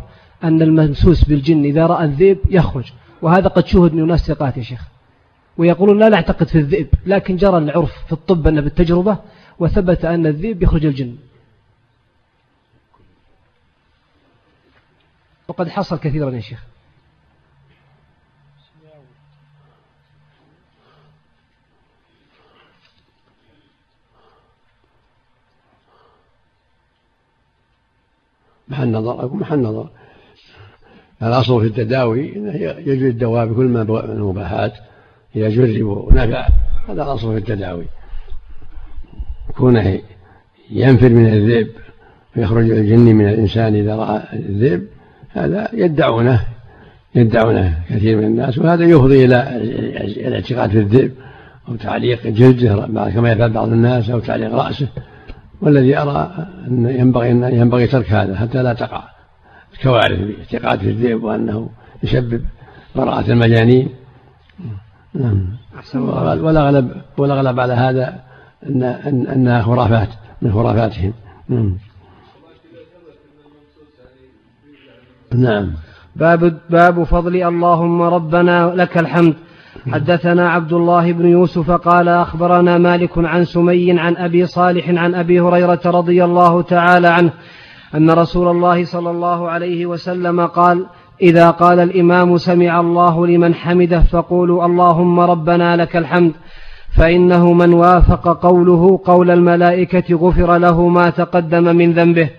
أن 0.45 0.63
الممسوس 0.63 1.25
بالجن 1.25 1.65
إذا 1.65 1.87
رأى 1.87 2.05
الذئب 2.05 2.39
يخرج. 2.51 2.93
وهذا 3.23 3.49
قد 3.49 3.67
شوهد 3.67 3.95
من 3.95 4.03
أناس 4.03 4.27
ثقات 4.27 4.57
يا 4.57 4.63
شيخ. 4.63 4.94
ويقولون 5.59 5.99
لا 5.99 6.09
نعتقد 6.09 6.49
في 6.49 6.59
الذئب 6.59 6.89
لكن 7.07 7.37
جرى 7.37 7.59
العرف 7.59 7.93
في 8.07 8.13
الطب 8.13 8.47
أن 8.47 8.61
بالتجربة 8.61 9.19
وثبت 9.59 10.05
أن 10.05 10.27
الذئب 10.27 10.63
يخرج 10.63 10.87
الجن. 10.87 11.17
وقد 15.49 15.69
حصل 15.69 15.99
كثيرا 15.99 16.31
يا 16.31 16.41
شيخ. 16.41 16.65
محل 28.69 28.93
نظر 28.93 29.13
أقول 29.13 29.41
محل 29.41 29.59
نظر. 29.59 29.91
الأصل 31.23 31.61
في 31.61 31.67
التداوي 31.67 32.29
يجري 32.87 33.09
الدواء 33.09 33.47
بكل 33.47 33.65
ما 33.65 33.83
من 33.83 34.11
المباحات. 34.11 34.94
إذا 35.37 35.49
جرب 35.49 35.87
ونفع 35.87 36.47
هذا 36.89 37.03
الأصل 37.03 37.33
في 37.33 37.39
التداوي. 37.39 37.85
كونه 39.57 39.99
ينفر 40.71 41.09
من 41.09 41.27
الذئب 41.27 41.69
ويخرج 42.37 42.71
الجن 42.71 42.99
من 42.99 43.29
الإنسان 43.29 43.75
إذا 43.75 43.97
رأى 43.97 44.23
الذئب 44.33 44.87
هذا 45.31 45.69
يدعونه 45.73 46.41
يدعونه 47.15 47.79
كثير 47.91 48.17
من 48.17 48.25
الناس 48.25 48.59
وهذا 48.59 48.85
يفضي 48.85 49.25
إلى 49.25 49.57
الاعتقاد 50.27 50.71
في 50.71 50.79
الذئب 50.79 51.13
أو 51.69 51.77
تعليق 51.77 52.27
جلده 52.27 52.87
كما 53.11 53.33
يفعل 53.33 53.51
بعض 53.51 53.69
الناس 53.69 54.11
أو 54.11 54.19
تعليق 54.19 54.55
رأسه. 54.55 54.89
والذي 55.61 55.99
أرى 55.99 56.49
أن 56.67 56.97
ينبغي 56.99 57.31
أن 57.31 57.55
ينبغي 57.55 57.87
ترك 57.87 58.13
هذا 58.13 58.37
حتى 58.37 58.63
لا 58.63 58.73
تقع 58.73 59.03
الكوارث 59.75 60.19
في 60.51 60.91
الذئب 60.91 61.25
وأنه 61.25 61.69
يسبب 62.03 62.43
براءة 62.97 63.31
المجانين. 63.31 63.89
نعم. 65.15 65.47
والأغلب 65.95 66.91
والأغلب 67.19 67.61
على 67.61 67.73
هذا 67.73 68.21
أن 68.69 68.83
أنها 69.27 69.63
خرافات 69.63 70.09
من 70.43 70.53
خرافاتهم. 70.53 71.13
نعم. 71.49 71.77
نعم. 75.35 75.73
باب 76.17 76.59
باب 76.71 77.05
فضل 77.05 77.37
اللهم 77.43 78.03
ربنا 78.03 78.73
لك 78.77 78.99
الحمد. 78.99 79.35
حدثنا 79.93 80.51
عبد 80.51 80.73
الله 80.73 81.13
بن 81.13 81.27
يوسف 81.27 81.71
قال 81.71 82.09
أخبرنا 82.09 82.79
مالك 82.79 83.11
عن 83.19 83.45
سمي 83.45 84.01
عن 84.01 84.17
أبي 84.17 84.47
صالح 84.47 84.89
عن 84.89 85.15
أبي 85.15 85.41
هريرة 85.41 85.81
رضي 85.85 86.25
الله 86.25 86.63
تعالى 86.63 87.09
عنه 87.09 87.33
أن 87.95 88.11
رسول 88.11 88.49
الله 88.49 88.85
صلى 88.85 89.11
الله 89.11 89.51
عليه 89.51 89.87
وسلم 89.87 90.47
قال 90.47 90.87
إذا 91.23 91.51
قال 91.51 91.81
الإمام 91.81 92.39
سمع 92.39 92.81
الله 92.81 93.27
لمن 93.27 93.55
حمده 93.55 94.01
فقولوا 94.01 94.67
اللهم 94.67 95.21
ربنا 95.21 95.77
لك 95.77 95.97
الحمد 95.97 96.33
فإنه 96.97 97.53
من 97.53 97.75
وافق 97.75 98.43
قوله 98.43 99.01
قول 99.05 99.31
الملائكة 99.31 100.15
غفر 100.15 100.59
له 100.59 100.89
ما 100.89 101.11
تقدم 101.11 101.77
من 101.77 101.93
ذنبه. 101.93 102.31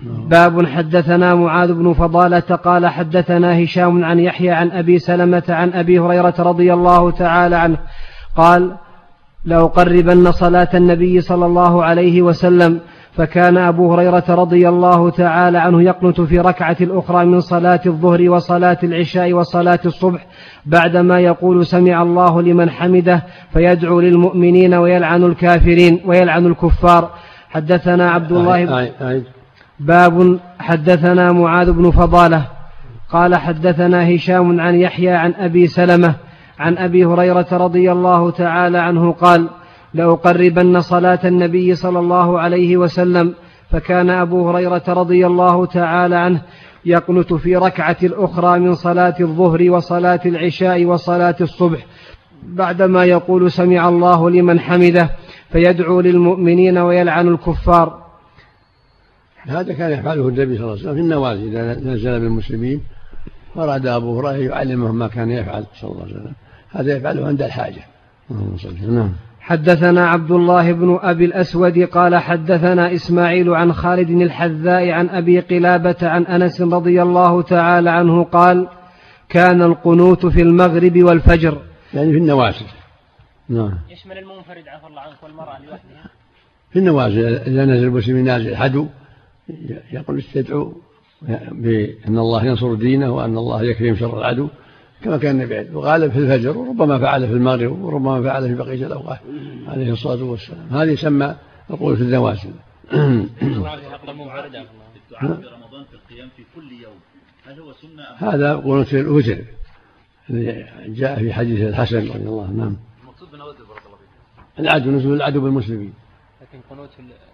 باب 0.00 0.66
حدثنا 0.66 1.34
معاذ 1.34 1.72
بن 1.72 1.92
فضالة 1.92 2.40
قال 2.40 2.86
حدثنا 2.86 3.64
هشام 3.64 4.04
عن 4.04 4.18
يحيى 4.18 4.50
عن 4.50 4.70
أبي 4.70 4.98
سلمة 4.98 5.42
عن 5.48 5.72
أبي 5.72 5.98
هريرة 5.98 6.34
رضي 6.38 6.72
الله 6.72 7.10
تعالى 7.10 7.56
عنه 7.56 7.78
قال 8.36 8.76
لأقربن 9.44 10.32
صلاة 10.32 10.68
النبي 10.74 11.20
صلى 11.20 11.46
الله 11.46 11.84
عليه 11.84 12.22
وسلم 12.22 12.80
فكان 13.12 13.56
أبو 13.56 13.92
هريرة 13.92 14.24
رضي 14.28 14.68
الله 14.68 15.10
تعالى 15.10 15.58
عنه 15.58 15.82
يقنت 15.82 16.20
في 16.20 16.38
ركعة 16.38 16.76
الأخرى 16.80 17.24
من 17.24 17.40
صلاة 17.40 17.80
الظهر 17.86 18.30
وصلاة 18.30 18.78
العشاء 18.82 19.32
وصلاة 19.32 19.78
الصبح 19.86 20.26
بعدما 20.66 21.20
يقول 21.20 21.66
سمع 21.66 22.02
الله 22.02 22.42
لمن 22.42 22.70
حمده 22.70 23.22
فيدعو 23.52 24.00
للمؤمنين 24.00 24.74
ويلعن 24.74 25.24
الكافرين 25.24 26.00
ويلعن 26.04 26.46
الكفار. 26.46 27.10
حدثنا 27.50 28.10
عبد 28.10 28.32
الله 28.32 28.64
بن 28.64 29.22
باب 29.80 30.38
حدثنا 30.58 31.32
معاذ 31.32 31.72
بن 31.72 31.90
فضالة. 31.90 32.42
قال 33.10 33.36
حدثنا 33.36 34.14
هشام 34.14 34.60
عن 34.60 34.74
يحيى 34.74 35.10
عن 35.10 35.34
أبي 35.38 35.66
سلمة 35.66 36.14
عن 36.58 36.78
أبي 36.78 37.04
هريرة 37.04 37.46
رضي 37.52 37.92
الله 37.92 38.30
تعالى 38.30 38.78
عنه 38.78 39.12
قال 39.12 39.48
لأقربن 39.94 40.80
صلاة 40.80 41.20
النبي 41.24 41.74
صلى 41.74 41.98
الله 41.98 42.40
عليه 42.40 42.76
وسلم 42.76 43.34
فكان 43.70 44.10
أبو 44.10 44.50
هريرة 44.50 44.82
رضي 44.88 45.26
الله 45.26 45.66
تعالى 45.66 46.16
عنه 46.16 46.42
يقنت 46.84 47.34
في 47.34 47.56
ركعة 47.56 47.96
الأخرى 48.02 48.58
من 48.58 48.74
صلاة 48.74 49.14
الظهر 49.20 49.70
وصلاة 49.70 50.20
العشاء 50.26 50.84
وصلاة 50.84 51.36
الصبح 51.40 51.86
بعدما 52.42 53.04
يقول 53.04 53.52
سمع 53.52 53.88
الله 53.88 54.30
لمن 54.30 54.60
حمده 54.60 55.10
فيدعو 55.52 56.00
للمؤمنين 56.00 56.78
ويلعن 56.78 57.28
الكفار. 57.28 58.08
هذا 59.46 59.72
كان 59.72 59.92
يفعله 59.92 60.28
النبي 60.28 60.56
صلى 60.56 60.64
الله 60.64 60.70
عليه 60.70 60.80
وسلم 60.80 60.94
في 60.94 61.00
النوازل 61.00 61.48
إذا 61.48 61.80
نزل 61.80 62.20
بالمسلمين 62.20 62.80
أراد 63.56 63.86
أبو 63.86 64.20
هريرة 64.20 64.54
يعلمهم 64.54 64.98
ما 64.98 65.08
كان 65.08 65.30
يفعل 65.30 65.64
صلى 65.80 65.90
الله 65.90 66.02
عليه 66.02 66.12
وسلم. 66.12 66.32
هذا 66.70 66.96
يفعله 66.96 67.26
عند 67.26 67.42
الحاجة. 67.42 67.82
نعم. 68.88 69.12
حدثنا 69.48 70.08
عبد 70.08 70.30
الله 70.30 70.72
بن 70.72 70.98
أبي 71.02 71.24
الأسود 71.24 71.78
قال 71.78 72.16
حدثنا 72.16 72.94
إسماعيل 72.94 73.50
عن 73.50 73.72
خالد 73.72 74.10
الحذاء 74.10 74.90
عن 74.90 75.08
أبي 75.08 75.40
قلابة 75.40 75.96
عن 76.02 76.26
أنس 76.26 76.60
رضي 76.60 77.02
الله 77.02 77.42
تعالى 77.42 77.90
عنه 77.90 78.24
قال 78.24 78.68
كان 79.28 79.62
القنوت 79.62 80.26
في 80.26 80.42
المغرب 80.42 81.02
والفجر. 81.02 81.62
يعني 81.94 82.12
في 82.12 82.18
النوازل 82.18 82.66
نعم. 83.48 83.78
يشمل 83.90 84.18
المنفرد 84.18 84.68
عفى 84.68 84.86
الله 84.86 85.00
عنك 85.00 85.22
والمرأة 85.22 85.58
لوحدها 85.58 86.10
في 86.70 86.78
النوازل 86.78 87.26
إذا 87.26 87.64
نزل 87.64 87.84
المسلم 87.84 88.24
نازل 88.24 88.56
حدو 88.56 88.86
يقول 89.92 90.18
استدعوا 90.18 90.72
بأن 91.52 92.18
الله 92.18 92.44
ينصر 92.44 92.74
دينه 92.74 93.10
وأن 93.10 93.38
الله 93.38 93.62
يكفيهم 93.62 93.96
شر 93.96 94.18
العدو. 94.18 94.48
كما 95.04 95.16
كان 95.16 95.40
النبي 95.40 95.76
وغالب 95.76 96.12
في 96.12 96.18
الفجر 96.18 96.58
وربما 96.58 96.98
فعل 96.98 97.26
في 97.26 97.32
المغرب 97.32 97.82
وربما 97.82 98.22
فعل 98.22 98.48
في 98.48 98.54
بقية 98.54 98.86
الأوقات 98.86 99.20
عليه 99.68 99.92
الصلاة 99.92 100.24
والسلام. 100.24 100.68
هذه 100.70 100.90
يسمى 100.90 101.36
القول 101.70 101.96
في 101.96 102.02
النوازل 102.02 102.50
الدعاء 105.08 105.40
في 105.40 105.46
رمضان 105.46 105.84
في 105.84 105.94
القيام 105.94 106.28
في 106.36 106.42
كل 106.54 106.72
يوم 106.72 106.98
هل 107.46 107.60
هو 107.60 107.72
سنة 107.72 108.30
هذا 108.30 108.54
قول 108.54 108.84
في 108.84 109.00
الوتر 109.00 109.44
الذي 110.30 110.66
جاء 110.86 111.18
في 111.18 111.32
حديث 111.32 111.60
الحسن 111.60 112.08
رضي 112.08 112.28
الله 112.28 112.44
عنه. 112.44 112.52
نعم. 112.52 112.76
المقصود 113.02 113.30
بنوازل 113.30 113.58
بارك 113.58 113.82
الله 113.86 113.96
فيك. 113.96 114.58
العدو 114.58 114.90
نزول 114.90 115.16
العدو 115.16 115.40
بالمسلمين. 115.40 115.92
لكن 116.42 116.60
قنوت 116.70 116.90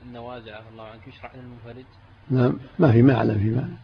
النوازل 0.06 0.50
عفى 0.50 0.68
الله 0.73 0.85
عنك 0.85 1.09
يشرع 1.09 1.33
للمنفرد؟ 1.35 1.85
نعم. 2.30 2.59
ما 2.78 2.92
في 2.92 3.02
معنى 3.02 3.35
في 3.35 3.50
معنى. 3.50 3.76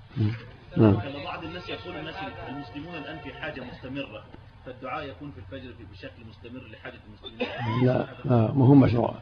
نعم. 0.76 0.94
بعض 1.24 1.44
الناس 1.44 1.68
يقول 1.68 1.96
الناس 1.96 2.14
المسلمون 2.48 2.94
الآن 2.94 3.18
في 3.18 3.32
حاجة 3.34 3.64
مستمرة 3.72 4.22
فالدعاء 4.66 5.08
يكون 5.08 5.32
في 5.32 5.38
الفجر 5.38 5.74
بشكل 5.92 6.22
مستمر 6.28 6.60
لحاجة 6.72 6.94
المسلمين. 7.06 7.48
لا 7.84 8.06
ما 8.52 8.66
هو 8.66 8.74
مشروع. 8.74 9.14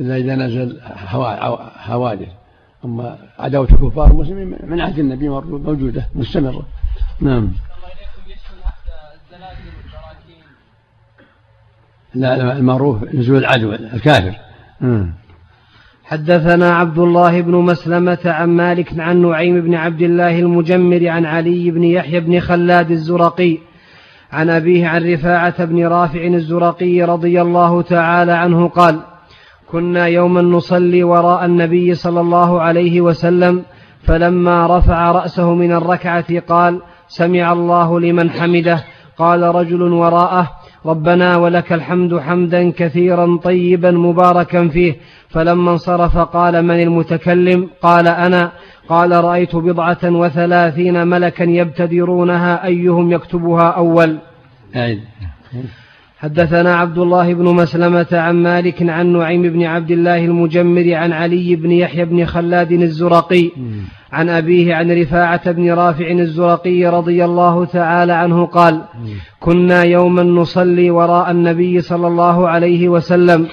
إلا 0.00 0.16
إذا 0.16 0.34
نزل 0.34 0.80
حوادث. 1.76 2.28
أما 2.84 3.18
عداوة 3.38 3.68
الكفار 3.70 4.10
المسلمين 4.10 4.58
من 4.62 4.80
عهد 4.80 4.98
النبي 4.98 5.28
موجودة 5.28 6.08
مستمرة. 6.14 6.66
نعم. 7.20 7.52
لا 12.14 12.52
المعروف 12.52 13.02
نزول 13.02 13.38
العدو 13.38 13.72
الكافر. 13.72 14.36
مم. 14.80 15.14
حدثنا 16.08 16.74
عبد 16.74 16.98
الله 16.98 17.40
بن 17.40 17.54
مسلمة 17.54 18.18
عن 18.24 18.48
مالك 18.48 18.88
عن 18.98 19.22
نعيم 19.22 19.60
بن 19.60 19.74
عبد 19.74 20.02
الله 20.02 20.38
المجمر 20.38 21.08
عن 21.08 21.24
علي 21.24 21.70
بن 21.70 21.84
يحيى 21.84 22.20
بن 22.20 22.40
خلاد 22.40 22.90
الزرقي 22.90 23.58
عن 24.32 24.50
أبيه 24.50 24.86
عن 24.86 25.12
رفاعة 25.12 25.64
بن 25.64 25.86
رافع 25.86 26.24
الزرقي 26.24 27.02
رضي 27.02 27.42
الله 27.42 27.82
تعالى 27.82 28.32
عنه 28.32 28.68
قال 28.68 29.00
كنا 29.66 30.06
يوما 30.06 30.42
نصلي 30.42 31.04
وراء 31.04 31.44
النبي 31.44 31.94
صلى 31.94 32.20
الله 32.20 32.60
عليه 32.60 33.00
وسلم 33.00 33.62
فلما 34.02 34.78
رفع 34.78 35.12
رأسه 35.12 35.54
من 35.54 35.72
الركعة 35.72 36.40
قال 36.40 36.80
سمع 37.08 37.52
الله 37.52 38.00
لمن 38.00 38.30
حمده 38.30 38.84
قال 39.18 39.42
رجل 39.42 39.82
وراءه 39.82 40.50
ربنا 40.86 41.36
ولك 41.36 41.72
الحمد 41.72 42.18
حمدا 42.18 42.70
كثيرا 42.70 43.36
طيبا 43.36 43.90
مباركا 43.90 44.68
فيه. 44.68 44.96
فلما 45.28 45.70
انصرف 45.72 46.18
قال 46.18 46.62
من 46.62 46.82
المتكلم؟ 46.82 47.70
قال 47.82 48.08
أنا. 48.08 48.52
قال 48.88 49.24
رأيت 49.24 49.56
بضعة 49.56 49.98
وثلاثين 50.04 51.06
ملكا 51.06 51.44
يبتدرونها 51.44 52.64
أيهم 52.64 53.12
يكتبها 53.12 53.68
أول؟ 53.68 54.18
حدثنا 56.18 56.76
عبد 56.76 56.98
الله 56.98 57.34
بن 57.34 57.44
مسلمة 57.44 58.06
عن 58.12 58.42
مالك 58.42 58.90
عن 58.90 59.06
نعيم 59.06 59.42
بن 59.42 59.64
عبد 59.64 59.90
الله 59.90 60.24
المجمر 60.24 60.94
عن 60.94 61.12
علي 61.12 61.56
بن 61.56 61.70
يحيى 61.70 62.04
بن 62.04 62.24
خلاد 62.24 62.72
الزرقي 62.72 63.50
عن 64.12 64.28
أبيه 64.28 64.74
عن 64.74 64.90
رفاعة 64.90 65.52
بن 65.52 65.72
رافع 65.72 66.10
الزرقي 66.10 66.86
رضي 66.86 67.24
الله 67.24 67.64
تعالى 67.64 68.12
عنه 68.12 68.46
قال 68.46 68.82
كنا 69.40 69.82
يوما 69.82 70.22
نصلي 70.22 70.90
وراء 70.90 71.30
النبي 71.30 71.80
صلى 71.80 72.06
الله 72.06 72.48
عليه 72.48 72.88
وسلم 72.88 73.46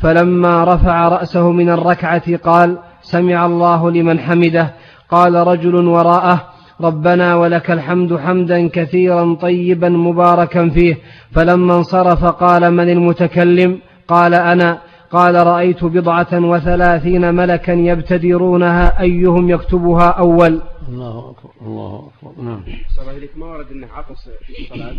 فلما 0.00 0.64
رفع 0.64 1.08
رأسه 1.08 1.50
من 1.50 1.70
الركعة 1.70 2.36
قال 2.36 2.78
سمع 3.02 3.46
الله 3.46 3.90
لمن 3.90 4.20
حمده. 4.20 4.74
قال 5.10 5.34
رجل 5.34 5.74
وراءه 5.74 6.49
ربنا 6.82 7.36
ولك 7.36 7.70
الحمد 7.70 8.16
حمدا 8.16 8.68
كثيرا 8.68 9.34
طيبا 9.34 9.88
مباركا 9.88 10.68
فيه. 10.68 10.98
فلما 11.32 11.76
انصرف 11.76 12.24
قال 12.24 12.70
من 12.70 12.88
المتكلم؟ 12.90 13.78
قال 14.08 14.34
أنا. 14.34 14.78
قال 15.10 15.46
رأيت 15.46 15.84
بضعة 15.84 16.28
وثلاثين 16.32 17.34
ملكا 17.34 17.72
يبتدرونها 17.72 19.00
أيهم 19.00 19.50
يكتبها 19.50 20.08
أول. 20.08 20.62
الله 20.88 21.30
أكبر 21.30 21.50
الله 21.62 22.10
أكبر 22.22 22.42
نعم. 22.42 22.62
صلى 22.96 23.16
الله 23.16 23.28
ما 23.36 23.46
ورد 23.46 23.70
أنه 23.70 23.86
عطس 23.86 24.28
في 24.46 24.62
الصلاة؟ 24.62 24.94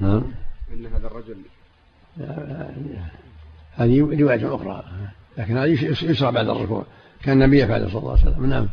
نعم 0.00 0.22
أن 0.72 0.86
هذا 0.86 1.06
الرجل. 1.06 1.36
هذه 3.74 4.00
رواية 4.20 4.54
أخرى 4.54 4.84
لكن 5.38 5.56
هذه 5.56 5.84
يسرع 6.04 6.30
بعد 6.30 6.48
الركوع 6.48 6.84
كان 7.22 7.42
النبي 7.42 7.60
يفعل 7.60 7.90
صلى 7.90 7.98
الله 7.98 8.10
عليه 8.10 8.22
وسلم 8.22 8.46
نعم. 8.46 8.68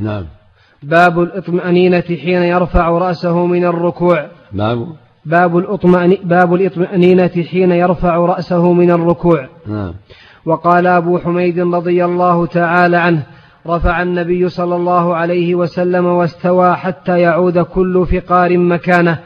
نعم. 0.00 0.24
باب 0.82 1.20
الاطمأنينة 1.20 2.00
حين 2.00 2.42
يرفع 2.42 2.88
رأسه 2.88 3.46
من 3.46 3.64
الركوع. 3.64 4.26
باب 4.52 4.86
باب 5.24 5.58
الأطمأن... 5.58 6.16
باب 6.24 6.54
الإطمأنينة 6.54 7.44
حين 7.50 7.70
يرفع 7.70 8.16
رأسه 8.16 8.72
من 8.72 8.90
الركوع. 8.90 9.48
نعم. 9.66 9.94
وقال 10.46 10.86
أبو 10.86 11.18
حميد 11.18 11.60
رضي 11.60 12.04
الله 12.04 12.46
تعالى 12.46 12.96
عنه 12.96 13.22
رفع 13.66 14.02
النبي 14.02 14.48
صلى 14.48 14.76
الله 14.76 15.16
عليه 15.16 15.54
وسلم 15.54 16.06
واستوى 16.06 16.76
حتى 16.76 17.20
يعود 17.20 17.58
كل 17.58 18.06
فقار 18.06 18.58
مكانه. 18.58 19.18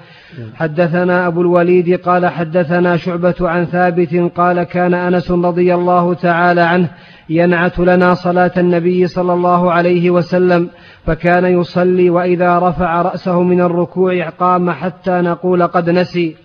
حدثنا 0.55 1.27
أبو 1.27 1.41
الوليد 1.41 2.01
قال 2.01 2.27
حدثنا 2.27 2.97
شعبة 2.97 3.35
عن 3.41 3.65
ثابت 3.65 4.33
قال 4.37 4.63
كان 4.63 4.95
أنس 4.95 5.31
رضي 5.31 5.75
الله 5.75 6.15
تعالى 6.15 6.61
عنه 6.61 6.91
ينعت 7.31 7.79
لنا 7.79 8.15
صلاة 8.15 8.53
النبي 8.57 9.07
صلى 9.07 9.33
الله 9.33 9.73
عليه 9.73 10.11
وسلم 10.11 10.71
فكان 11.07 11.45
يصلي 11.45 12.11
وإذا 12.11 12.59
رفع 12.59 13.03
رأسه 13.03 13.43
من 13.43 13.61
الركوع 13.61 14.29
قام 14.29 14.71
حتى 14.71 15.11
نقول 15.11 15.67
قد 15.67 15.91
نسي. 15.91 16.37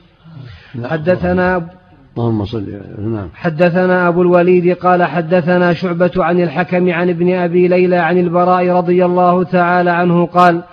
حدثنا 0.84 1.68
اللهم 2.18 2.46
صل 2.46 2.66
نعم. 3.00 3.30
حدثنا 3.34 4.08
أبو 4.08 4.22
الوليد 4.22 4.74
قال 4.78 5.04
حدثنا 5.04 5.74
شعبة 5.74 6.12
عن 6.18 6.40
الحكم 6.40 6.92
عن 6.92 7.10
ابن 7.10 7.34
أبي 7.34 7.68
ليلى 7.68 7.96
عن 7.96 8.18
البراء 8.18 8.70
رضي 8.70 9.06
الله 9.06 9.44
تعالى 9.44 9.90
عنه 9.90 10.26
قال 10.26 10.64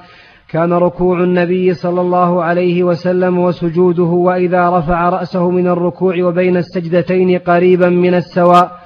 كان 0.48 0.72
ركوع 0.72 1.22
النبي 1.22 1.74
صلى 1.74 2.00
الله 2.00 2.44
عليه 2.44 2.82
وسلم 2.82 3.38
وسجوده 3.38 4.02
وإذا 4.02 4.70
رفع 4.70 5.08
رأسه 5.08 5.50
من 5.50 5.66
الركوع 5.66 6.14
وبين 6.22 6.56
السجدتين 6.56 7.38
قريبا 7.38 7.88
من 7.88 8.14
السواء 8.14 8.80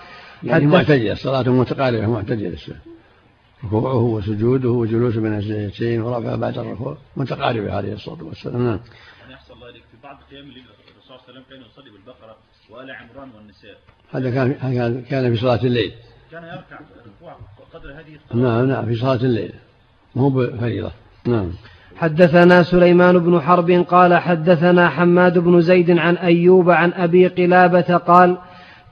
يعني 0.45 0.67
معتدلة 0.67 1.15
صلاة 1.15 1.43
متقاربة 1.43 2.07
معتدلة 2.07 2.59
ركوعه 3.65 4.03
وسجوده 4.03 4.69
وجلوسه 4.69 5.21
بين 5.21 5.39
السجدتين 5.39 6.01
ورفعه 6.01 6.37
بعد 6.37 6.59
الركوع 6.59 6.97
متقاربة 7.17 7.75
عليه 7.75 7.93
الصلاة 7.93 8.25
والسلام 8.25 8.63
نعم. 8.63 8.81
يعني 9.21 9.33
يحصل 9.33 9.55
الله 9.55 9.73
في 9.73 9.97
بعض 10.03 10.19
قيام 10.31 10.45
الليل 10.45 10.65
الرسول 10.65 11.03
صلى 11.09 11.17
الله 11.17 11.23
عليه 11.29 11.33
وسلم 11.33 11.45
كان 11.51 11.71
يصلي 11.71 11.91
بالبقرة 11.91 12.37
وآل 12.71 12.91
عمران 12.91 13.31
والنساء. 13.37 13.79
هذا 14.13 14.31
كان 14.31 15.03
كان 15.03 15.35
في 15.35 15.41
صلاة 15.41 15.65
الليل. 15.65 15.93
كان 16.33 16.43
يركع 16.45 16.81
ركوع 17.07 17.37
قدر 17.75 17.93
هذه 17.93 18.43
نعم 18.43 18.65
نعم 18.65 18.87
في 18.87 18.95
صلاة 18.95 19.15
الليل 19.15 19.53
مو 20.15 20.29
بفريضة 20.29 20.91
نعم. 21.27 21.51
حدثنا 21.97 22.63
سليمان 22.63 23.19
بن 23.19 23.41
حرب 23.41 23.71
قال 23.71 24.15
حدثنا 24.15 24.89
حماد 24.89 25.39
بن 25.39 25.61
زيد 25.61 25.91
عن 25.91 26.17
أيوب 26.17 26.71
عن 26.71 26.93
أبي 26.93 27.27
قلابة 27.27 27.97
قال 27.97 28.39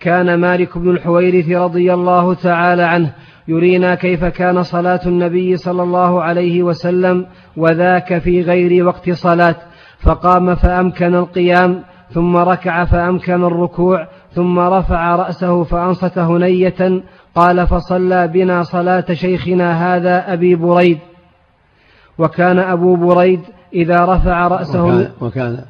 كان 0.02 0.34
مالك 0.34 0.78
بن 0.78 0.90
الحويرث 0.90 1.48
رضي 1.50 1.94
الله 1.94 2.34
تعالى 2.34 2.82
عنه 2.82 3.12
يرينا 3.48 3.94
كيف 3.94 4.24
كان 4.24 4.62
صلاة 4.62 5.00
النبي 5.06 5.56
صلى 5.56 5.82
الله 5.82 6.22
عليه 6.22 6.62
وسلم 6.62 7.26
وذاك 7.56 8.18
في 8.18 8.42
غير 8.42 8.86
وقت 8.86 9.10
صلاة. 9.10 9.56
فقام 10.00 10.54
فأمكن 10.54 11.14
القيام 11.14 11.82
ثم 12.10 12.36
ركع 12.36 12.84
فأمكن 12.84 13.44
الركوع 13.44 14.08
ثم 14.34 14.58
رفع 14.58 15.16
رأسه 15.16 15.64
فأنصت 15.64 16.18
هنية 16.18 17.02
قال 17.34 17.66
فصلى 17.66 18.28
بنا 18.28 18.62
صلاة 18.62 19.04
شيخنا 19.12 19.96
هذا 19.96 20.32
أبي 20.32 20.54
بريد. 20.54 20.98
وكان 22.18 22.58
أبو 22.58 22.96
بريد 22.96 23.40
إذا 23.74 24.04
رفع 24.04 24.46
رأسه 24.46 24.84
وكان 24.84 25.10
وكان 25.20 25.64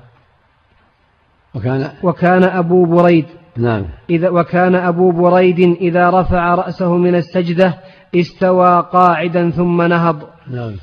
وكان, 1.55 1.91
وكان 2.03 2.45
أبو 2.45 2.85
بريد. 2.85 3.27
نعم. 3.57 3.85
إذا 4.11 4.29
وكان 4.29 4.75
أبو 4.75 5.11
بريد 5.11 5.61
إذا 5.61 6.11
رفع 6.11 6.55
رأسه 6.55 6.97
من 6.97 7.15
السجدة 7.15 7.79
استوى 8.15 8.87
قاعدا 8.93 9.51
ثم 9.51 9.83
نهض. 9.83 10.23
نعم. 10.51 10.77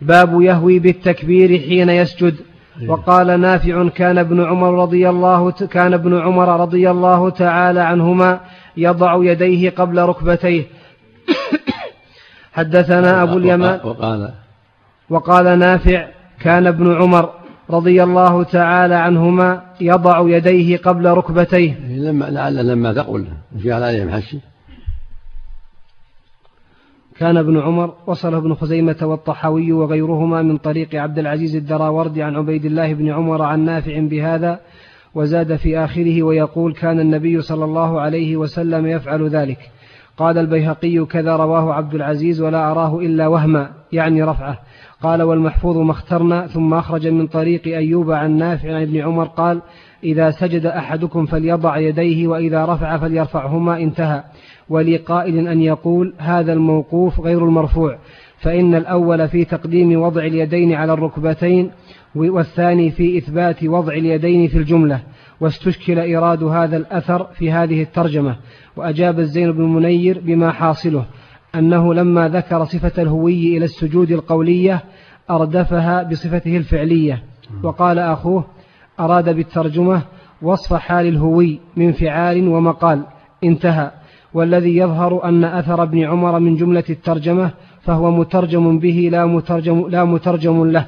باب 0.00 0.42
يهوي 0.42 0.78
بالتكبير 0.78 1.58
حين 1.58 1.88
يسجد. 1.88 2.34
إيه. 2.80 2.88
وقال 2.90 3.40
نافع 3.40 3.88
كان 3.88 4.18
ابن 4.18 4.44
عمر 4.44 4.82
رضي 4.82 5.08
الله 5.08 5.50
كان 5.50 5.94
ابن 5.94 6.20
عمر 6.20 6.60
رضي 6.60 6.90
الله 6.90 7.30
تعالى 7.30 7.80
عنهما 7.80 8.40
يضع 8.76 9.16
يديه 9.24 9.70
قبل 9.70 10.02
ركبتيه. 10.02 10.64
حدثنا 12.56 13.22
أبو 13.22 13.38
اليمان 13.38 13.80
وقال 13.84 14.32
وقال 15.10 15.58
نافع 15.58 16.08
كان 16.40 16.66
ابن 16.66 16.96
عمر 16.96 17.30
رضي 17.70 18.02
الله 18.02 18.42
تعالى 18.42 18.94
عنهما 18.94 19.62
يضع 19.80 20.36
يديه 20.36 20.76
قبل 20.76 21.06
ركبتيه. 21.06 21.74
لما 21.88 22.24
لعل 22.24 22.66
لما 22.66 22.92
تقول 22.92 23.26
جعل 23.56 23.82
عليهم 23.82 24.10
حشي 24.10 24.38
كان 27.18 27.36
ابن 27.36 27.58
عمر 27.58 27.94
وصله 28.06 28.38
ابن 28.38 28.54
خزيمة 28.54 28.96
والطحاوي 29.02 29.72
وغيرهما 29.72 30.42
من 30.42 30.56
طريق 30.56 30.94
عبد 30.94 31.18
العزيز 31.18 31.56
الدراوردي 31.56 32.22
عن 32.22 32.36
عبيد 32.36 32.64
الله 32.64 32.94
بن 32.94 33.08
عمر 33.08 33.42
عن 33.42 33.60
نافع 33.60 34.00
بهذا 34.00 34.60
وزاد 35.14 35.56
في 35.56 35.78
آخره 35.78 36.22
ويقول 36.22 36.74
كان 36.74 37.00
النبي 37.00 37.42
صلى 37.42 37.64
الله 37.64 38.00
عليه 38.00 38.36
وسلم 38.36 38.86
يفعل 38.86 39.28
ذلك. 39.28 39.58
قال 40.16 40.38
البيهقي 40.38 41.04
كذا 41.04 41.36
رواه 41.36 41.74
عبد 41.74 41.94
العزيز 41.94 42.40
ولا 42.40 42.70
أراه 42.70 42.98
إلا 42.98 43.26
وهما. 43.26 43.70
يعني 43.92 44.22
رفعه. 44.22 44.58
قال 45.02 45.22
والمحفوظ 45.22 45.76
ما 45.76 45.90
اخترنا 45.90 46.46
ثم 46.46 46.74
أخرج 46.74 47.06
من 47.06 47.26
طريق 47.26 47.66
أيوب 47.66 48.10
عن 48.10 48.36
نافع 48.36 48.74
عن 48.74 48.82
ابن 48.82 49.00
عمر 49.00 49.24
قال 49.24 49.62
إذا 50.04 50.30
سجد 50.30 50.66
أحدكم 50.66 51.26
فليضع 51.26 51.78
يديه 51.78 52.28
وإذا 52.28 52.64
رفع 52.64 52.96
فليرفعهما 52.96 53.78
انتهى. 53.78 54.22
ولقائل 54.68 55.48
أن 55.48 55.60
يقول 55.60 56.14
هذا 56.18 56.52
الموقوف 56.52 57.20
غير 57.20 57.44
المرفوع 57.44 57.98
فإن 58.38 58.74
الأول 58.74 59.28
في 59.28 59.44
تقديم 59.44 60.00
وضع 60.02 60.22
اليدين 60.22 60.72
على 60.72 60.92
الركبتين 60.92 61.70
والثاني 62.14 62.90
في 62.90 63.18
إثبات 63.18 63.64
وضع 63.64 63.92
اليدين 63.92 64.48
في 64.48 64.58
الجملة. 64.58 65.00
واستشكل 65.40 65.98
إيراد 65.98 66.42
هذا 66.42 66.76
الأثر 66.76 67.24
في 67.24 67.50
هذه 67.52 67.82
الترجمة. 67.82 68.36
وأجاب 68.76 69.18
الزين 69.18 69.52
بن 69.52 69.62
منير 69.62 70.20
بما 70.24 70.52
حاصله. 70.52 71.04
أنه 71.58 71.94
لما 71.94 72.28
ذكر 72.28 72.64
صفة 72.64 73.02
الهوي 73.02 73.56
إلى 73.56 73.64
السجود 73.64 74.10
القولية 74.10 74.84
أردفها 75.30 76.02
بصفته 76.02 76.56
الفعلية. 76.56 77.22
وقال 77.62 77.98
أخوه 77.98 78.44
أراد 79.00 79.36
بالترجمة 79.36 80.02
وصف 80.42 80.74
حال 80.74 81.06
الهوي 81.06 81.60
من 81.76 81.92
فعال 81.92 82.48
ومقال. 82.48 83.02
انتهى. 83.44 83.90
والذي 84.34 84.76
يظهر 84.76 85.24
أن 85.24 85.44
أثر 85.44 85.82
ابن 85.82 86.04
عمر 86.04 86.38
من 86.38 86.56
جملة 86.56 86.84
الترجمة 86.90 87.50
فهو 87.82 88.10
مترجم 88.10 88.78
به 88.78 89.08
لا 89.12 89.26
مترجم, 89.26 89.88
لا 89.88 90.04
مترجم 90.04 90.64
له. 90.64 90.86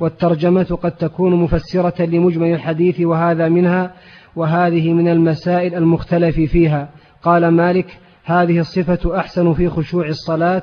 والترجمة 0.00 0.78
قد 0.82 0.90
تكون 0.90 1.34
مفسرة 1.34 2.04
لمجمل 2.04 2.52
الحديث 2.52 3.00
وهذا 3.00 3.48
منها 3.48 3.92
وهذه 4.36 4.92
من 4.92 5.08
المسائل 5.08 5.74
المختلف 5.74 6.40
فيها. 6.40 6.88
قال 7.22 7.48
مالك 7.48 7.98
هذه 8.30 8.58
الصفة 8.58 9.18
أحسن 9.18 9.52
في 9.52 9.68
خشوع 9.68 10.06
الصلاة 10.06 10.62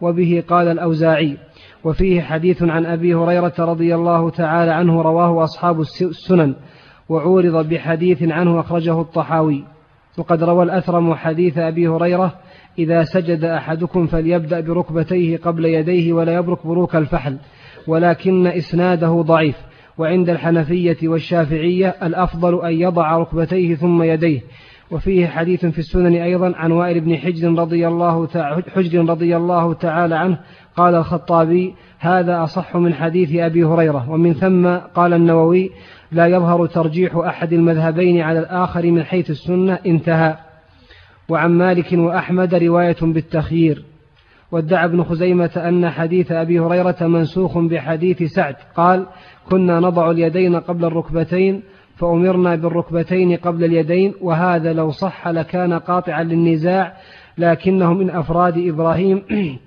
وبه 0.00 0.44
قال 0.48 0.68
الأوزاعي. 0.68 1.36
وفيه 1.84 2.22
حديث 2.22 2.62
عن 2.62 2.86
أبي 2.86 3.14
هريرة 3.14 3.54
رضي 3.58 3.94
الله 3.94 4.30
تعالى 4.30 4.72
عنه 4.72 5.02
رواه 5.02 5.44
أصحاب 5.44 5.80
السنن 5.80 6.54
وعورض 7.08 7.68
بحديث 7.68 8.22
عنه 8.22 8.60
أخرجه 8.60 9.00
الطحاوي. 9.00 9.64
وقد 10.18 10.42
روى 10.42 10.64
الأثرم 10.64 11.14
حديث 11.14 11.58
أبي 11.58 11.88
هريرة 11.88 12.34
إذا 12.78 13.02
سجد 13.02 13.44
أحدكم 13.44 14.06
فليبدأ 14.06 14.60
بركبتيه 14.60 15.36
قبل 15.36 15.64
يديه 15.64 16.12
ولا 16.12 16.34
يبرك 16.34 16.66
بروك 16.66 16.96
الفحل 16.96 17.36
ولكن 17.86 18.46
إسناده 18.46 19.22
ضعيف. 19.22 19.56
وعند 19.98 20.30
الحنفية 20.30 21.08
والشافعية 21.08 21.88
الأفضل 22.02 22.66
أن 22.66 22.72
يضع 22.72 23.18
ركبتيه 23.18 23.74
ثم 23.74 24.02
يديه 24.02 24.40
وفيه 24.90 25.26
حديث 25.26 25.66
في 25.66 25.78
السنن 25.78 26.14
أيضا 26.14 26.52
عن 26.56 26.72
وائل 26.72 27.00
بن 27.00 27.16
حجر 27.16 27.58
رضي 27.58 27.88
الله 27.88 28.28
حجر 28.74 29.08
رضي 29.08 29.36
الله 29.36 29.72
تعالى 29.72 30.14
عنه 30.14 30.38
قال 30.76 30.94
الخطابي 30.94 31.74
هذا 31.98 32.42
أصح 32.42 32.76
من 32.76 32.94
حديث 32.94 33.34
أبي 33.34 33.64
هريرة 33.64 34.10
ومن 34.10 34.32
ثم 34.32 34.76
قال 34.94 35.12
النووي 35.12 35.70
لا 36.12 36.26
يظهر 36.26 36.66
ترجيح 36.66 37.16
أحد 37.16 37.52
المذهبين 37.52 38.20
على 38.20 38.38
الآخر 38.38 38.86
من 38.86 39.04
حيث 39.04 39.30
السنة 39.30 39.78
انتهى. 39.86 40.36
وعن 41.28 41.50
مالك 41.50 41.92
وأحمد 41.92 42.54
رواية 42.54 42.96
بالتخيير. 43.02 43.84
وادعى 44.52 44.84
ابن 44.84 45.04
خزيمة 45.04 45.50
أن 45.56 45.90
حديث 45.90 46.32
أبي 46.32 46.60
هريرة 46.60 46.96
منسوخ 47.00 47.58
بحديث 47.58 48.22
سعد 48.22 48.56
قال 48.76 49.06
كنا 49.50 49.80
نضع 49.80 50.10
اليدين 50.10 50.56
قبل 50.56 50.84
الركبتين 50.84 51.62
فأمرنا 51.96 52.54
بالركبتين 52.54 53.36
قبل 53.36 53.64
اليدين 53.64 54.14
وهذا 54.20 54.72
لو 54.72 54.90
صح 54.90 55.28
لكان 55.28 55.72
قاطعا 55.72 56.22
للنزاع 56.22 56.96
لكنه 57.38 57.92
من 57.92 58.10
أفراد 58.10 58.58
إبراهيم 58.58 59.22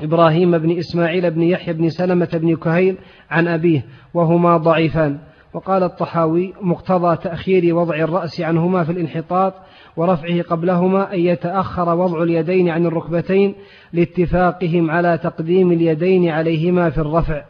إبراهيم 0.00 0.58
بن 0.58 0.78
إسماعيل 0.78 1.30
بن 1.30 1.42
يحيى 1.42 1.74
بن 1.74 1.88
سلمة 1.88 2.28
بن 2.34 2.56
كهيل 2.56 2.96
عن 3.30 3.48
أبيه 3.48 3.84
وهما 4.14 4.56
ضعيفان. 4.56 5.18
وقال 5.54 5.82
الطحاوي 5.82 6.52
مقتضى 6.60 7.16
تأخير 7.16 7.74
وضع 7.74 7.96
الرأس 7.96 8.40
عنهما 8.40 8.84
في 8.84 8.92
الانحطاط 8.92 9.54
ورفعه 9.96 10.42
قبلهما 10.42 11.14
أن 11.14 11.18
يتأخر 11.18 11.94
وضع 11.94 12.22
اليدين 12.22 12.68
عن 12.68 12.86
الركبتين 12.86 13.54
لاتفاقهم 13.92 14.90
على 14.90 15.18
تقديم 15.18 15.72
اليدين 15.72 16.28
عليهما 16.28 16.90
في 16.90 16.98
الرفع. 16.98 17.44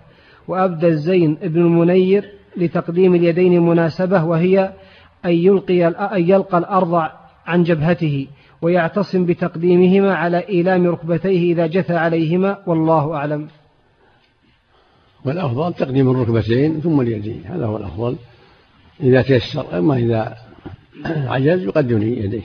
وأبدى 0.48 0.86
الزين 0.86 1.38
ابن 1.42 1.60
المنير 1.60 2.41
لتقديم 2.56 3.14
اليدين 3.14 3.62
مناسبة 3.62 4.24
وهي 4.24 4.72
أن, 5.24 5.30
يلقي 5.30 5.86
أن 5.86 6.28
يلقى 6.28 6.58
الأرض 6.58 7.02
عن 7.46 7.62
جبهته 7.62 8.26
ويعتصم 8.62 9.26
بتقديمهما 9.26 10.14
على 10.14 10.48
إيلام 10.48 10.86
ركبتيه 10.86 11.52
إذا 11.52 11.66
جثى 11.66 11.96
عليهما 11.96 12.58
والله 12.66 13.14
أعلم. 13.14 13.48
والأفضل 15.24 15.74
تقديم 15.74 16.10
الركبتين 16.10 16.80
ثم 16.80 17.00
اليدين 17.00 17.42
هذا 17.46 17.66
هو 17.66 17.76
الأفضل. 17.76 18.16
إذا 19.00 19.22
تيسر 19.22 19.78
أما 19.78 19.96
إذا 19.96 20.36
عجز 21.06 21.62
يقدم 21.62 22.02
يديه. 22.02 22.42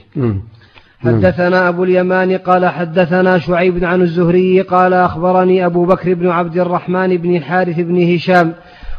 حدثنا 1.00 1.68
أبو 1.68 1.84
اليمان 1.84 2.38
قال 2.38 2.66
حدثنا 2.66 3.38
شعيب 3.38 3.84
عن 3.84 4.02
الزهري 4.02 4.60
قال 4.60 4.94
أخبرني 4.94 5.66
أبو 5.66 5.84
بكر 5.84 6.14
بن 6.14 6.28
عبد 6.28 6.58
الرحمن 6.58 7.16
بن 7.16 7.36
الحارث 7.36 7.80
بن 7.80 8.14
هشام 8.14 8.54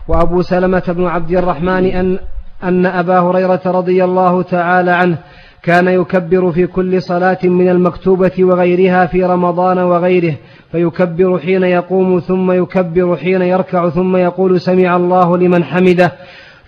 وأبو 0.09 0.41
سلمة 0.41 0.83
بن 0.87 1.05
عبد 1.05 1.31
الرحمن 1.31 1.85
أن 1.85 2.19
أن 2.63 2.85
أبا 2.85 3.19
هريرة 3.19 3.61
رضي 3.65 4.03
الله 4.03 4.41
تعالى 4.41 4.91
عنه 4.91 5.17
كان 5.63 5.87
يكبر 5.87 6.51
في 6.51 6.67
كل 6.67 7.01
صلاة 7.01 7.37
من 7.43 7.69
المكتوبة 7.69 8.31
وغيرها 8.39 9.05
في 9.05 9.23
رمضان 9.23 9.77
وغيره 9.77 10.35
فيكبر 10.71 11.39
حين 11.39 11.63
يقوم 11.63 12.19
ثم 12.19 12.51
يكبر 12.51 13.17
حين 13.17 13.41
يركع 13.41 13.89
ثم 13.89 14.15
يقول 14.15 14.61
سمع 14.61 14.95
الله 14.95 15.37
لمن 15.37 15.63
حمده. 15.63 16.11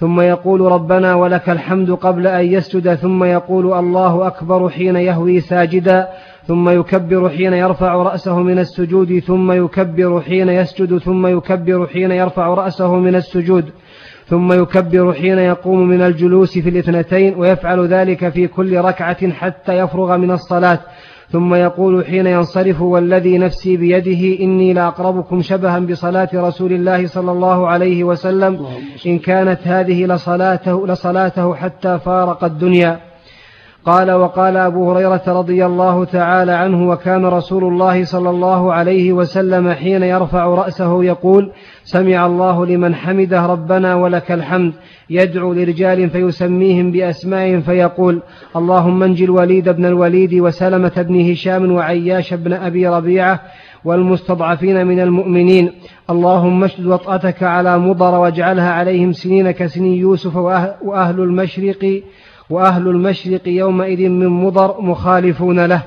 ثم 0.01 0.21
يقول 0.21 0.61
ربنا 0.61 1.15
ولك 1.15 1.49
الحمد 1.49 1.91
قبل 1.91 2.27
أن 2.27 2.45
يسجد 2.45 2.95
ثم 2.95 3.23
يقول 3.23 3.73
الله 3.73 4.27
أكبر 4.27 4.69
حين 4.69 4.95
يهوي 4.95 5.39
ساجدا 5.39 6.07
ثم 6.47 6.69
يكبر 6.69 7.29
حين 7.29 7.53
يرفع 7.53 7.95
رأسه 7.95 8.39
من 8.39 8.59
السجود 8.59 9.19
ثم 9.19 9.51
يكبر 9.51 10.21
حين 10.21 10.49
يسجد 10.49 10.97
ثم 10.97 11.27
يكبر 11.27 11.87
حين 11.87 12.11
يرفع 12.11 12.47
رأسه 12.47 12.95
من 12.95 13.15
السجود 13.15 13.65
ثم 14.27 14.51
يكبر 14.51 15.13
حين 15.13 15.39
يقوم 15.39 15.87
من 15.87 16.01
الجلوس 16.01 16.57
في 16.59 16.69
الاثنتين 16.69 17.35
ويفعل 17.37 17.87
ذلك 17.87 18.29
في 18.29 18.47
كل 18.47 18.77
ركعة 18.77 19.31
حتى 19.31 19.77
يفرغ 19.77 20.17
من 20.17 20.31
الصلاة. 20.31 20.79
ثم 21.31 21.53
يقول 21.53 22.05
حين 22.05 22.27
ينصرف 22.27 22.81
والذي 22.81 23.37
نفسي 23.37 23.77
بيده 23.77 24.43
إني 24.43 24.73
لأقربكم 24.73 25.41
شبها 25.41 25.79
بصلاة 25.79 26.29
رسول 26.33 26.73
الله 26.73 27.07
صلى 27.07 27.31
الله 27.31 27.67
عليه 27.67 28.03
وسلم 28.03 28.65
إن 29.05 29.19
كانت 29.19 29.59
هذه 29.63 30.05
لصلاته, 30.05 30.87
لصلاته 30.87 31.55
حتى 31.55 31.99
فارق 31.99 32.43
الدنيا. 32.43 33.10
قال 33.85 34.11
وقال 34.11 34.57
أبو 34.57 34.91
هريرة 34.91 35.21
رضي 35.27 35.65
الله 35.65 36.05
تعالى 36.05 36.51
عنه 36.51 36.89
وكان 36.89 37.25
رسول 37.25 37.63
الله 37.63 38.03
صلى 38.03 38.29
الله 38.29 38.73
عليه 38.73 39.13
وسلم 39.13 39.71
حين 39.71 40.03
يرفع 40.03 40.45
رأسه 40.45 41.03
يقول 41.03 41.51
سمع 41.83 42.25
الله 42.25 42.65
لمن 42.65 42.95
حمده 42.95 43.45
ربنا 43.45 43.95
ولك 43.95 44.31
الحمد 44.31 44.73
يدعو 45.09 45.53
لرجال 45.53 46.09
فيسميهم 46.09 46.91
بأسمائهم 46.91 47.61
فيقول 47.61 48.21
اللهم 48.55 49.03
انجي 49.03 49.25
الوليد 49.25 49.69
بن 49.69 49.85
الوليد 49.85 50.33
وسلمة 50.33 51.01
بن 51.01 51.31
هشام 51.31 51.71
وعياش 51.71 52.33
بن 52.33 52.53
أبي 52.53 52.87
ربيعة 52.87 53.41
والمستضعفين 53.85 54.87
من 54.87 54.99
المؤمنين 54.99 55.71
اللهم 56.09 56.63
اشدد 56.63 56.85
وطأتك 56.85 57.43
على 57.43 57.77
مضر 57.79 58.19
واجعلها 58.19 58.71
عليهم 58.71 59.11
سنين 59.11 59.51
كسني 59.51 59.97
يوسف 59.97 60.35
وأهل 60.81 61.19
المشرق 61.19 62.01
وأهل 62.51 62.87
المشرق 62.87 63.47
يومئذ 63.47 64.09
من 64.09 64.27
مضر 64.27 64.81
مخالفون 64.81 65.65
له. 65.65 65.81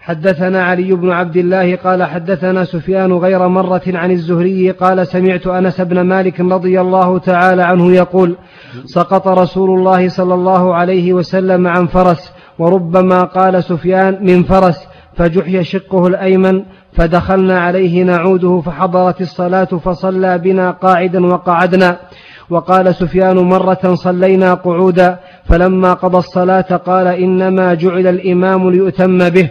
حدثنا 0.00 0.64
علي 0.64 0.92
بن 0.92 1.10
عبد 1.10 1.36
الله 1.36 1.76
قال 1.76 2.04
حدثنا 2.04 2.64
سفيان 2.64 3.12
غير 3.12 3.48
مرة 3.48 3.82
عن 3.86 4.10
الزهري 4.10 4.70
قال 4.70 5.06
سمعت 5.06 5.46
أنس 5.46 5.80
بن 5.80 6.00
مالك 6.00 6.40
رضي 6.40 6.80
الله 6.80 7.18
تعالى 7.18 7.62
عنه 7.62 7.92
يقول 7.92 8.36
سقط 8.84 9.28
رسول 9.28 9.78
الله 9.78 10.08
صلى 10.08 10.34
الله 10.34 10.74
عليه 10.74 11.12
وسلم 11.12 11.66
عن 11.66 11.86
فرس 11.86 12.32
وربما 12.58 13.22
قال 13.22 13.64
سفيان 13.64 14.18
من 14.22 14.42
فرس 14.42 14.78
فجحي 15.16 15.64
شقه 15.64 16.06
الأيمن 16.06 16.62
فدخلنا 16.92 17.60
عليه 17.60 18.02
نعوده 18.02 18.60
فحضرت 18.60 19.20
الصلاة 19.20 19.64
فصلى 19.64 20.38
بنا 20.38 20.70
قاعدا 20.70 21.26
وقعدنا. 21.26 21.98
وقال 22.50 22.94
سفيان 22.94 23.36
مرة 23.36 23.94
صلينا 23.94 24.54
قعودا 24.54 25.18
فلما 25.44 25.92
قضى 25.94 26.18
الصلاة 26.18 26.76
قال 26.86 27.06
إنما 27.06 27.74
جعل 27.74 28.06
الإمام 28.06 28.70
ليؤتم 28.70 29.28
به 29.28 29.50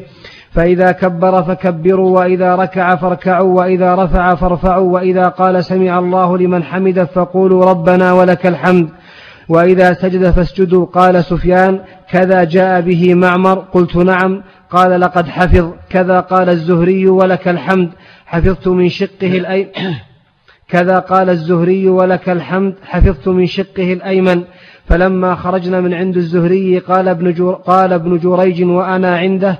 فإذا 0.51 0.91
كبر 0.91 1.43
فكبروا 1.43 2.19
وإذا 2.19 2.55
ركع 2.55 2.95
فاركعوا 2.95 3.57
وإذا 3.57 3.95
رفع 3.95 4.35
فارفعوا 4.35 4.93
وإذا 4.93 5.27
قال 5.27 5.65
سمع 5.65 5.99
الله 5.99 6.37
لمن 6.37 6.63
حمده 6.63 7.05
فقولوا 7.05 7.65
ربنا 7.65 8.13
ولك 8.13 8.47
الحمد 8.47 8.89
وإذا 9.49 9.93
سجد 9.93 10.31
فاسجدوا 10.31 10.85
قال 10.85 11.23
سفيان 11.23 11.79
كذا 12.09 12.43
جاء 12.43 12.81
به 12.81 13.13
معمر 13.13 13.59
قلت 13.59 13.95
نعم 13.95 14.41
قال 14.69 15.01
لقد 15.01 15.27
حفظ 15.27 15.71
كذا 15.89 16.19
قال 16.19 16.49
الزهري 16.49 17.07
ولك 17.07 17.47
الحمد 17.47 17.89
حفظت 18.25 18.67
من 18.67 18.89
شقه 18.89 19.37
الأيمن 19.37 19.71
كذا 20.69 20.99
قال 20.99 21.29
الزهري 21.29 21.89
ولك 21.89 22.29
الحمد 22.29 22.73
حفظت 22.83 23.27
من 23.27 23.45
شقه 23.45 23.93
الأيمن. 23.93 24.43
فلما 24.89 25.35
خرجنا 25.35 25.81
من 25.81 25.93
عند 25.93 26.17
الزهري 26.17 26.79
قال 26.79 27.07
ابن, 27.07 27.51
قال 27.53 27.93
ابن 27.93 28.17
جريج 28.19 28.63
وأنا 28.63 29.17
عنده. 29.17 29.59